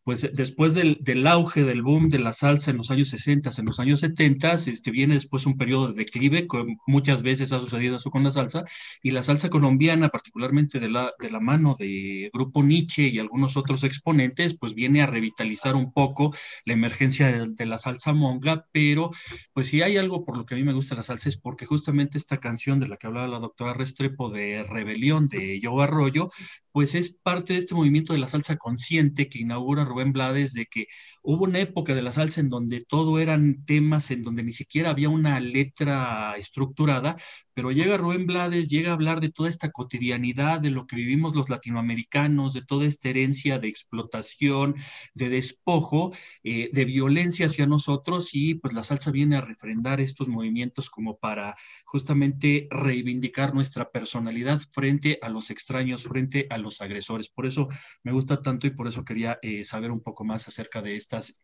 pues 0.03 0.27
después 0.33 0.73
del, 0.73 1.27
auge 1.27 1.63
del 1.63 1.81
boom 1.81 2.09
de 2.09 2.19
la 2.19 2.33
salsa 2.33 2.71
en 2.71 2.77
los 2.77 2.89
años 2.89 3.09
60, 3.09 3.51
en 3.57 3.65
los 3.65 3.79
años 3.79 3.99
70, 3.99 4.53
este, 4.53 4.91
viene 4.91 5.15
después 5.15 5.45
un 5.45 5.57
periodo 5.57 5.89
de 5.89 5.93
declive, 5.93 6.47
muchas 6.87 7.21
veces 7.21 7.51
ha 7.51 7.59
sucedido 7.59 7.97
eso 7.97 8.09
con 8.09 8.23
la 8.23 8.31
salsa, 8.31 8.63
y 9.03 9.11
la 9.11 9.23
salsa 9.23 9.49
colombiana, 9.49 10.09
particularmente 10.09 10.79
de 10.79 10.89
la, 10.89 11.11
de 11.19 11.31
la 11.31 11.39
mano 11.39 11.75
de 11.77 12.29
Grupo 12.33 12.63
Nietzsche 12.63 13.07
y 13.07 13.19
algunos 13.19 13.57
otros 13.57 13.83
exponentes, 13.83 14.57
pues 14.57 14.73
viene 14.73 15.01
a 15.01 15.05
revitalizar 15.05 15.75
un 15.75 15.91
poco 15.91 16.33
la 16.65 16.73
emergencia 16.73 17.45
de, 17.47 17.65
la 17.65 17.77
salsa 17.77 18.13
monga, 18.13 18.65
pero 18.71 19.11
pues 19.53 19.67
si 19.67 19.81
hay 19.81 19.97
algo 19.97 20.25
por 20.25 20.37
lo 20.37 20.45
que 20.45 20.55
a 20.55 20.57
mí 20.57 20.63
me 20.63 20.73
gusta 20.73 20.95
la 20.95 21.03
salsa 21.03 21.29
es 21.29 21.37
porque 21.37 21.65
justamente 21.65 22.17
esta 22.17 22.37
canción 22.37 22.79
de 22.79 22.87
la 22.87 22.97
que 22.97 23.07
hablaba 23.07 23.27
la 23.27 23.39
doctora 23.39 23.73
Restrepo 23.73 24.29
de 24.29 24.63
Rebelión 24.63 25.27
de 25.27 25.59
Yo 25.59 25.79
Arroyo, 25.81 26.31
pues 26.71 26.95
es 26.95 27.13
parte 27.13 27.53
de 27.53 27.59
este 27.59 27.75
movimiento 27.75 28.13
de 28.13 28.19
la 28.19 28.27
salsa 28.27 28.57
consciente 28.57 29.29
que 29.29 29.39
inaugura 29.39 29.85
Rubén 29.89 30.13
Blades, 30.13 30.53
de 30.53 30.65
que 30.67 30.87
hubo 31.23 31.45
una 31.45 31.59
época 31.59 31.93
de 31.95 32.01
la 32.01 32.11
salsa 32.11 32.39
en 32.41 32.49
donde 32.49 32.81
todo 32.81 33.19
eran 33.19 33.65
temas, 33.65 34.11
en 34.11 34.23
donde 34.23 34.43
ni 34.43 34.53
siquiera 34.53 34.91
había 34.91 35.09
una 35.09 35.39
letra 35.39 36.35
estructurada, 36.37 37.15
pero 37.59 37.71
llega 37.73 37.97
Rubén 37.97 38.25
Blades, 38.25 38.69
llega 38.69 38.91
a 38.91 38.93
hablar 38.93 39.19
de 39.19 39.31
toda 39.31 39.49
esta 39.49 39.69
cotidianidad, 39.69 40.61
de 40.61 40.69
lo 40.69 40.87
que 40.87 40.95
vivimos 40.95 41.35
los 41.35 41.49
latinoamericanos, 41.49 42.53
de 42.53 42.61
toda 42.61 42.85
esta 42.85 43.09
herencia 43.09 43.59
de 43.59 43.67
explotación, 43.67 44.75
de 45.13 45.27
despojo, 45.27 46.13
eh, 46.43 46.69
de 46.71 46.85
violencia 46.85 47.47
hacia 47.47 47.65
nosotros, 47.65 48.29
y 48.33 48.55
pues 48.55 48.73
la 48.73 48.83
salsa 48.83 49.11
viene 49.11 49.35
a 49.35 49.41
refrendar 49.41 49.99
estos 49.99 50.29
movimientos 50.29 50.89
como 50.89 51.17
para 51.17 51.55
justamente 51.83 52.67
reivindicar 52.71 53.53
nuestra 53.53 53.89
personalidad 53.91 54.61
frente 54.71 55.19
a 55.21 55.27
los 55.27 55.49
extraños, 55.49 56.03
frente 56.03 56.47
a 56.49 56.57
los 56.57 56.79
agresores. 56.79 57.29
Por 57.29 57.45
eso 57.45 57.67
me 58.03 58.13
gusta 58.13 58.41
tanto 58.41 58.67
y 58.67 58.71
por 58.71 58.87
eso 58.87 59.03
quería 59.03 59.37
eh, 59.41 59.65
un 59.87 60.01
poco 60.01 60.23
más 60.23 60.47
acerca 60.47 60.81
de 60.81 60.95
estas 60.95 61.41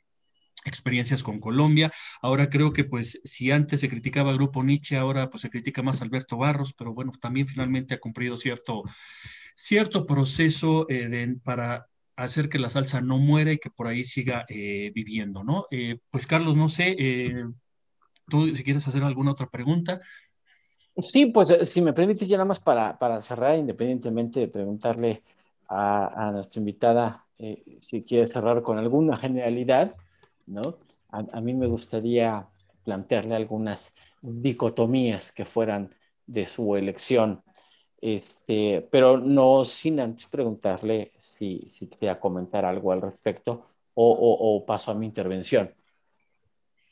experiencias 0.65 1.23
con 1.23 1.39
Colombia. 1.39 1.91
Ahora 2.21 2.49
creo 2.49 2.73
que 2.73 2.83
pues 2.83 3.21
si 3.23 3.51
antes 3.51 3.79
se 3.79 3.89
criticaba 3.89 4.31
al 4.31 4.37
Grupo 4.37 4.63
Nietzsche, 4.63 4.97
ahora 4.97 5.29
pues 5.29 5.41
se 5.41 5.49
critica 5.49 5.81
más 5.81 6.01
a 6.01 6.05
Alberto 6.05 6.37
Barros, 6.37 6.73
pero 6.73 6.93
bueno, 6.93 7.11
también 7.19 7.47
finalmente 7.47 7.95
ha 7.95 7.99
cumplido 7.99 8.35
cierto, 8.37 8.83
cierto 9.55 10.05
proceso 10.05 10.87
eh, 10.89 11.35
para 11.43 11.87
hacer 12.15 12.49
que 12.49 12.59
la 12.59 12.69
salsa 12.69 13.01
no 13.01 13.17
muera 13.17 13.51
y 13.51 13.57
que 13.57 13.69
por 13.69 13.87
ahí 13.87 14.03
siga 14.03 14.45
eh, 14.47 14.91
viviendo, 14.93 15.43
¿no? 15.43 15.67
Eh, 15.69 15.99
pues 16.09 16.25
Carlos, 16.25 16.55
no 16.55 16.69
sé, 16.69 16.95
tú 18.29 18.55
si 18.55 18.63
quieres 18.63 18.87
hacer 18.87 19.03
alguna 19.03 19.31
otra 19.31 19.47
pregunta. 19.47 20.01
Sí, 20.97 21.25
pues 21.25 21.53
si 21.63 21.81
me 21.81 21.91
permites 21.91 22.27
ya 22.27 22.37
nada 22.37 22.47
más 22.47 22.61
para, 22.61 22.97
para 22.97 23.19
cerrar, 23.19 23.57
independientemente 23.57 24.39
de 24.39 24.47
preguntarle 24.47 25.23
a, 25.67 26.27
a 26.27 26.31
nuestra 26.31 26.59
invitada 26.59 27.25
si 27.79 28.03
quiere 28.03 28.27
cerrar 28.27 28.61
con 28.61 28.77
alguna 28.77 29.17
generalidad, 29.17 29.95
¿no? 30.47 30.77
A, 31.09 31.39
mí 31.39 31.53
me 31.53 31.67
gustaría 31.67 32.45
plantearle 32.83 33.35
algunas 33.35 33.93
dicotomías 34.21 35.31
que 35.31 35.45
fueran 35.45 35.89
de 36.25 36.45
su 36.45 36.75
elección, 36.75 37.41
este, 38.01 38.85
pero 38.91 39.17
no 39.17 39.63
sin 39.63 39.99
antes 40.01 40.27
preguntarle 40.27 41.13
si, 41.19 41.67
si 41.69 41.87
quisiera 41.87 42.19
comentar 42.19 42.65
algo 42.65 42.91
al 42.91 43.01
respecto 43.01 43.65
o, 43.93 44.65
paso 44.67 44.91
a 44.91 44.93
mi 44.93 45.05
intervención. 45.05 45.73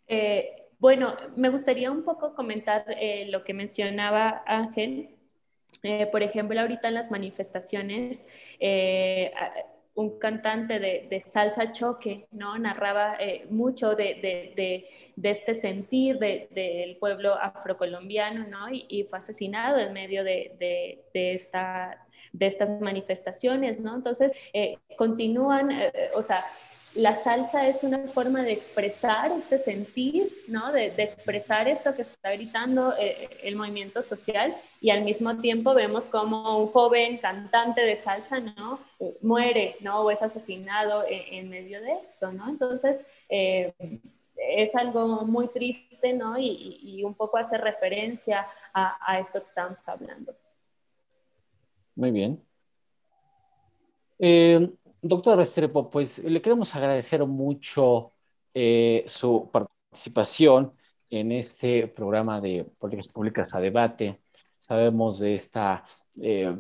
Eh, 0.08 0.70
bueno, 0.80 1.16
me 1.36 1.50
gustaría 1.50 1.92
un 1.92 2.04
poco 2.04 2.34
comentar 2.34 2.86
eh, 2.88 3.28
lo 3.30 3.44
que 3.44 3.54
mencionaba 3.54 4.44
Ángel. 4.46 5.13
Eh, 5.82 6.08
por 6.12 6.24
ejemplo, 6.24 6.60
ahorita 6.60 6.88
en 6.88 6.94
las 6.94 7.12
manifestaciones 7.12 8.26
un 9.96 10.18
cantante 10.18 10.80
de, 10.80 11.22
salsa 11.22 11.72
choque, 11.72 12.28
¿no? 12.32 12.58
Narraba 12.58 13.16
eh, 13.20 13.46
mucho 13.50 13.96
de, 13.96 14.86
este 15.22 15.56
sentir 15.56 16.18
del 16.18 16.98
pueblo 16.98 17.36
afrocolombiano, 17.36 18.48
¿no? 18.48 18.68
Y, 18.72 19.06
fue 19.10 19.20
asesinado 19.20 19.78
en 19.78 19.94
medio 19.94 20.24
de, 20.24 21.04
esta, 21.14 22.08
de 22.32 22.48
estas 22.48 22.82
manifestaciones, 22.82 23.80
¿no? 23.80 23.96
Entonces, 23.96 24.34
eh, 24.54 24.78
continúan, 24.98 25.72
eh, 25.72 25.92
o 26.16 26.24
sea, 26.24 26.44
la 26.96 27.16
salsa 27.16 27.68
es 27.68 27.84
una 27.84 28.00
forma 28.00 28.44
de 28.44 28.52
expresar 28.52 29.32
este 29.32 29.58
sentir, 29.58 30.30
¿no? 30.48 30.72
De, 30.72 30.88
expresar 30.88 31.68
esto 31.68 31.96
que 31.96 32.04
está 32.04 32.32
gritando 32.32 32.94
eh, 32.98 33.30
el 33.44 33.56
movimiento 33.56 34.04
social 34.04 34.56
y 34.80 34.92
al 34.92 35.04
mismo 35.04 35.38
tiempo 35.38 35.74
vemos 35.74 36.06
como 36.06 36.60
un 36.60 36.68
joven 36.68 37.18
cantante 37.18 37.82
de 37.82 37.98
salsa, 37.98 38.40
¿no? 38.40 38.80
muere, 39.22 39.76
¿no? 39.82 40.02
O 40.02 40.12
es 40.12 40.22
asesinado 40.22 41.04
en, 41.08 41.50
medio 41.50 41.82
de 41.82 41.94
esto, 41.94 42.32
¿no? 42.32 42.50
Entonces, 42.50 43.00
eh, 43.28 43.74
es 44.36 44.76
algo 44.76 45.26
muy 45.26 45.48
triste, 45.48 46.14
¿no? 46.14 46.38
Y, 46.38 47.02
un 47.04 47.16
poco 47.16 47.38
hace 47.38 47.58
referencia 47.58 48.46
a, 48.74 49.20
esto 49.20 49.42
que 49.42 49.48
estamos 49.48 49.80
hablando. 49.86 50.34
Muy 51.96 52.12
bien. 52.12 52.42
Eh, 54.20 54.70
Doctor 55.06 55.38
Restrepo, 55.38 55.90
pues 55.90 56.20
le 56.24 56.42
queremos 56.42 56.74
agradecer 56.78 57.26
mucho 57.26 58.14
eh, 58.54 59.04
su 59.06 59.50
participación 59.52 60.72
en 61.10 61.34
este 61.34 61.90
programa 61.90 62.40
de 62.40 62.64
políticas 62.80 63.10
públicas 63.10 63.54
a 63.54 63.60
debate. 63.60 64.22
Sabemos 64.58 65.20
de 65.20 65.36
esta 65.36 65.84
eh, 66.22 66.56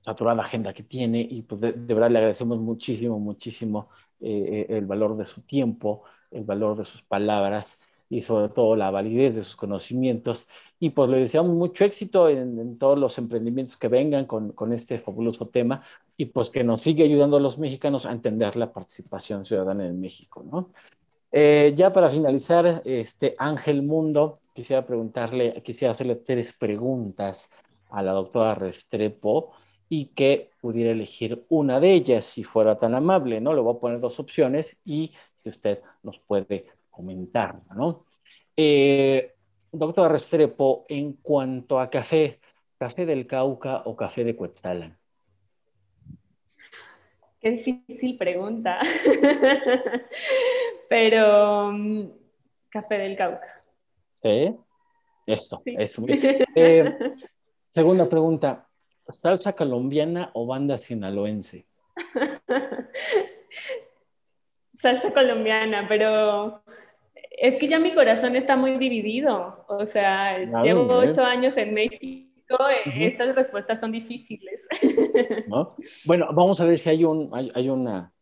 saturada 0.00 0.42
agenda 0.44 0.72
que 0.72 0.84
tiene 0.84 1.20
y 1.28 1.42
pues 1.42 1.60
de, 1.62 1.72
verdad 1.72 2.10
le 2.10 2.18
agradecemos 2.18 2.60
muchísimo, 2.60 3.18
muchísimo 3.18 3.88
eh, 4.20 4.66
el 4.68 4.86
valor 4.86 5.16
de 5.16 5.26
su 5.26 5.40
tiempo, 5.42 6.04
el 6.30 6.44
valor 6.44 6.76
de 6.76 6.84
sus 6.84 7.02
palabras 7.02 7.80
y 8.08 8.20
sobre 8.20 8.48
todo 8.48 8.76
la 8.76 8.90
validez 8.90 9.34
de 9.36 9.44
sus 9.44 9.56
conocimientos. 9.56 10.48
Y 10.78 10.90
pues 10.90 11.08
le 11.10 11.18
deseamos 11.18 11.54
mucho 11.54 11.84
éxito 11.84 12.28
en, 12.28 12.78
todos 12.78 12.98
los 12.98 13.16
emprendimientos 13.18 13.76
que 13.76 13.88
vengan 13.88 14.26
con, 14.26 14.52
con, 14.52 14.72
este 14.72 14.98
fabuloso 14.98 15.48
tema 15.48 15.82
y 16.16 16.26
pues 16.26 16.50
que 16.50 16.64
nos 16.64 16.80
sigue 16.80 17.04
ayudando 17.04 17.36
a 17.36 17.40
los 17.40 17.58
mexicanos 17.58 18.06
a 18.06 18.12
entender 18.12 18.56
la 18.56 18.72
participación 18.72 19.44
ciudadana 19.44 19.86
en 19.86 20.00
México, 20.00 20.44
¿no? 20.50 20.70
Eh, 21.36 21.72
ya 21.74 21.92
para 21.92 22.08
finalizar, 22.10 22.80
este 22.84 23.34
Ángel 23.38 23.82
Mundo, 23.82 24.38
quisiera 24.52 24.86
preguntarle, 24.86 25.60
quisiera 25.64 25.90
hacerle 25.90 26.14
tres 26.14 26.52
preguntas 26.52 27.50
a 27.90 28.02
la 28.02 28.12
doctora 28.12 28.54
Restrepo 28.54 29.50
y 29.88 30.06
que 30.06 30.52
pudiera 30.60 30.92
elegir 30.92 31.44
una 31.48 31.80
de 31.80 31.92
ellas 31.92 32.24
si 32.24 32.44
fuera 32.44 32.78
tan 32.78 32.94
amable, 32.94 33.40
¿no? 33.40 33.52
Le 33.52 33.60
voy 33.60 33.74
a 33.74 33.80
poner 33.80 33.98
dos 33.98 34.20
opciones 34.20 34.78
y 34.84 35.12
si 35.34 35.48
usted 35.48 35.80
nos 36.04 36.20
puede 36.20 36.66
comentar, 36.94 37.60
¿no? 37.74 38.06
Eh, 38.56 39.34
doctora 39.72 40.08
Restrepo, 40.08 40.84
en 40.88 41.14
cuanto 41.14 41.80
a 41.80 41.90
café, 41.90 42.40
¿café 42.78 43.04
del 43.04 43.26
Cauca 43.26 43.82
o 43.84 43.96
café 43.96 44.24
de 44.24 44.36
Cuetzalan? 44.36 44.96
Qué 47.40 47.50
difícil 47.50 48.16
pregunta. 48.16 48.78
Pero 50.88 51.72
mm, 51.72 52.04
café 52.70 52.98
del 52.98 53.16
Cauca. 53.16 53.60
Sí, 54.14 54.56
eso, 55.26 55.62
eso. 55.66 56.06
Eh, 56.56 56.96
segunda 57.74 58.08
pregunta, 58.08 58.68
¿salsa 59.08 59.54
colombiana 59.54 60.30
o 60.34 60.46
banda 60.46 60.78
sinaloense? 60.78 61.66
salsa 64.84 65.12
colombiana, 65.12 65.86
pero 65.88 66.62
es 67.38 67.56
que 67.56 67.68
ya 67.68 67.78
mi 67.78 67.94
corazón 67.94 68.36
está 68.36 68.56
muy 68.56 68.78
dividido. 68.78 69.64
O 69.68 69.84
sea, 69.86 70.38
llevo 70.62 70.86
ocho 70.88 71.24
años 71.24 71.56
en 71.56 71.74
México 71.74 72.34
estas 72.86 73.34
respuestas 73.34 73.80
son 73.80 73.92
difíciles. 73.92 74.66
Bueno, 76.04 76.28
vamos 76.32 76.60
a 76.60 76.64
ver 76.64 76.78
si 76.78 76.90
hay 76.90 77.04
un, 77.04 77.30
hay, 77.54 77.68
una, 77.68 78.12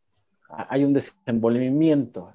hay 0.48 0.84
un 0.84 0.92
desenvolvimiento. 0.92 2.32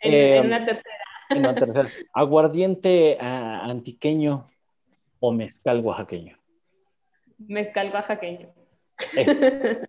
en, 0.00 0.14
eh, 0.14 0.40
una 0.40 0.64
tercera. 0.64 1.04
En 1.30 1.38
una 1.38 1.54
tercera. 1.54 1.88
Aguardiente 2.12 3.16
ah, 3.20 3.64
antiqueño 3.64 4.46
o 5.20 5.32
mezcal 5.32 5.80
oaxaqueño. 5.80 6.36
Mezcal 7.38 7.90
oaxaqueño. 7.92 8.48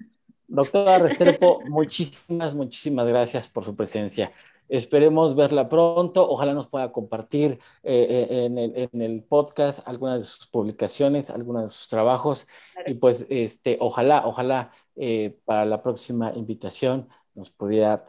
Doctora 0.48 1.00
Restrepo, 1.00 1.62
muchísimas, 1.66 2.56
muchísimas 2.56 3.06
gracias 3.08 3.50
por 3.50 3.66
su 3.66 3.76
presencia. 3.76 4.32
Esperemos 4.70 5.36
verla 5.36 5.70
pronto. 5.70 6.30
Ojalá 6.30 6.54
nos 6.54 6.68
pueda 6.68 6.92
compartir 6.92 7.60
eh, 7.84 8.28
eh, 8.30 8.46
en, 8.92 9.02
el, 9.02 9.24
podcast 9.24 9.88
algunas 9.88 10.20
de 10.20 10.26
sus 10.26 10.48
publicaciones, 10.48 11.30
algunos 11.30 11.64
de 11.64 11.70
sus 11.70 11.88
trabajos. 11.88 12.48
Y 12.86 12.96
pues, 12.96 13.26
este, 13.30 13.78
ojalá, 13.80 14.28
ojalá 14.28 14.72
eh, 14.96 15.38
para 15.46 15.66
la 15.66 15.82
próxima 15.82 16.34
invitación 16.36 17.08
nos 17.34 17.50
pudiera 17.52 18.04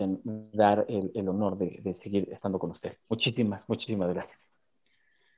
dar 0.52 0.86
el, 0.88 1.28
honor 1.28 1.58
de, 1.58 1.92
seguir 1.92 2.28
estando 2.32 2.58
con 2.58 2.70
usted. 2.70 2.96
Muchísimas, 3.08 3.68
muchísimas 3.68 4.12
gracias. 4.12 4.40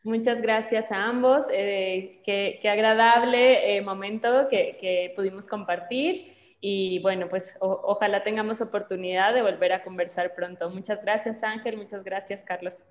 Muchas 0.04 0.40
gracias 0.40 0.90
a 0.92 1.04
ambos. 1.04 1.46
qué, 1.48 2.60
agradable 2.70 3.82
momento 3.82 4.48
que, 4.48 4.78
que 4.80 5.12
pudimos 5.16 5.48
compartir. 5.48 6.39
Y 6.60 6.98
bueno, 7.00 7.28
pues 7.28 7.56
ojalá 7.60 8.22
tengamos 8.22 8.60
oportunidad 8.60 9.34
de 9.34 9.42
volver 9.42 9.72
a 9.72 9.82
conversar 9.82 10.34
pronto. 10.34 10.68
Muchas 10.70 11.02
gracias 11.02 11.42
Ángel, 11.42 11.78
muchas 11.78 12.04
gracias 12.04 12.44
Carlos. 12.44 12.84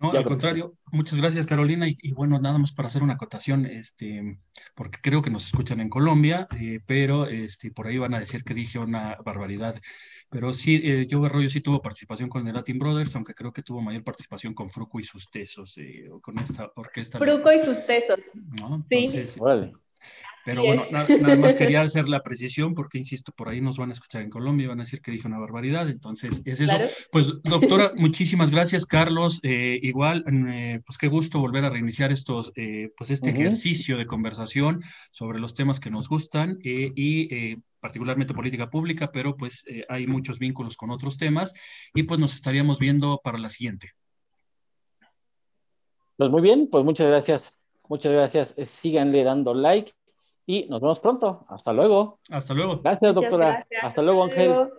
No, 0.00 0.12
al 0.12 0.24
contrario, 0.24 0.74
muchas 0.92 1.18
gracias 1.18 1.44
Carolina 1.44 1.86
y, 1.88 2.12
bueno, 2.12 2.38
nada 2.38 2.56
más 2.56 2.70
para 2.70 2.86
hacer 2.86 3.02
una 3.02 3.14
acotación, 3.14 3.66
este, 3.66 4.38
porque 4.76 5.00
creo 5.02 5.22
que 5.22 5.30
nos 5.30 5.46
escuchan 5.46 5.80
en 5.80 5.90
Colombia, 5.90 6.46
eh, 6.56 6.80
pero 6.86 7.26
este, 7.26 7.72
por 7.72 7.88
ahí 7.88 7.98
van 7.98 8.14
a 8.14 8.20
decir 8.20 8.44
que 8.44 8.54
dije 8.54 8.78
una 8.78 9.16
barbaridad. 9.24 9.74
Pero 10.30 10.52
sí, 10.52 10.80
eh, 10.84 11.06
yo 11.08 11.24
Arroyo 11.24 11.48
sí 11.48 11.60
tuvo 11.60 11.82
participación 11.82 12.28
con 12.28 12.46
el 12.46 12.54
Latin 12.54 12.78
Brothers, 12.78 13.16
aunque 13.16 13.34
creo 13.34 13.52
que 13.52 13.62
tuvo 13.62 13.80
mayor 13.80 14.04
participación 14.04 14.54
con 14.54 14.70
Fruco 14.70 15.00
y 15.00 15.04
sus 15.04 15.30
tesos, 15.30 15.76
eh, 15.78 16.08
con 16.22 16.38
esta 16.38 16.70
orquesta. 16.76 17.18
Fruco 17.18 17.50
y 17.52 17.60
sus 17.60 17.84
tesos. 17.84 18.20
sí. 18.88 19.40
Vale. 19.40 19.72
Pero 20.48 20.64
bueno, 20.64 20.84
nada, 20.90 21.36
más 21.36 21.54
quería 21.56 21.82
hacer 21.82 22.08
la 22.08 22.22
precisión 22.22 22.74
porque, 22.74 22.96
insisto, 22.96 23.32
por 23.32 23.50
ahí 23.50 23.60
nos 23.60 23.76
van 23.76 23.90
a 23.90 23.92
escuchar 23.92 24.22
en 24.22 24.30
Colombia 24.30 24.64
y 24.64 24.68
van 24.68 24.80
a 24.80 24.84
decir 24.84 25.02
que 25.02 25.10
dije 25.10 25.28
una 25.28 25.38
barbaridad. 25.38 25.90
Entonces, 25.90 26.40
es 26.46 26.60
eso. 26.60 26.72
Pues, 27.12 27.34
doctora, 27.42 27.92
muchísimas 27.96 28.50
gracias, 28.50 28.86
Carlos. 28.86 29.40
Eh, 29.42 29.78
igual, 29.82 30.24
eh, 30.50 30.80
pues 30.86 30.96
qué 30.96 31.08
gusto 31.08 31.38
volver 31.38 31.66
a 31.66 31.68
reiniciar 31.68 32.12
estos, 32.12 32.50
eh, 32.56 32.88
pues 32.96 33.10
este 33.10 33.28
ejercicio 33.28 33.98
de 33.98 34.06
conversación 34.06 34.82
sobre 35.10 35.38
los 35.38 35.54
temas 35.54 35.80
que 35.80 35.90
nos 35.90 36.08
gustan 36.08 36.58
y 36.62 37.56
particularmente 37.78 38.32
política 38.32 38.70
pública, 38.70 39.12
pero 39.12 39.36
pues 39.36 39.66
hay 39.90 40.06
muchos 40.06 40.38
vínculos 40.38 40.78
con 40.78 40.90
otros 40.90 41.18
temas 41.18 41.52
y 41.92 42.04
pues 42.04 42.18
nos 42.18 42.34
estaríamos 42.34 42.78
viendo 42.78 43.20
para 43.22 43.36
la 43.36 43.50
siguiente. 43.50 43.90
Pues 46.16 46.30
muy 46.30 46.40
bien, 46.40 46.68
pues 46.70 46.84
muchas 46.84 47.06
gracias. 47.06 47.58
Muchas 47.86 48.12
gracias. 48.12 48.54
Síganle 48.64 49.24
dando 49.24 49.52
like 49.52 49.92
y 50.48 50.66
nos 50.70 50.80
vemos 50.80 50.98
pronto. 50.98 51.44
Hasta 51.50 51.74
luego. 51.74 52.20
Hasta 52.30 52.54
luego. 52.54 52.80
Gracias, 52.82 53.14
doctora. 53.14 53.66
Hasta 53.82 54.00
luego, 54.00 54.24
Ángel. 54.24 54.70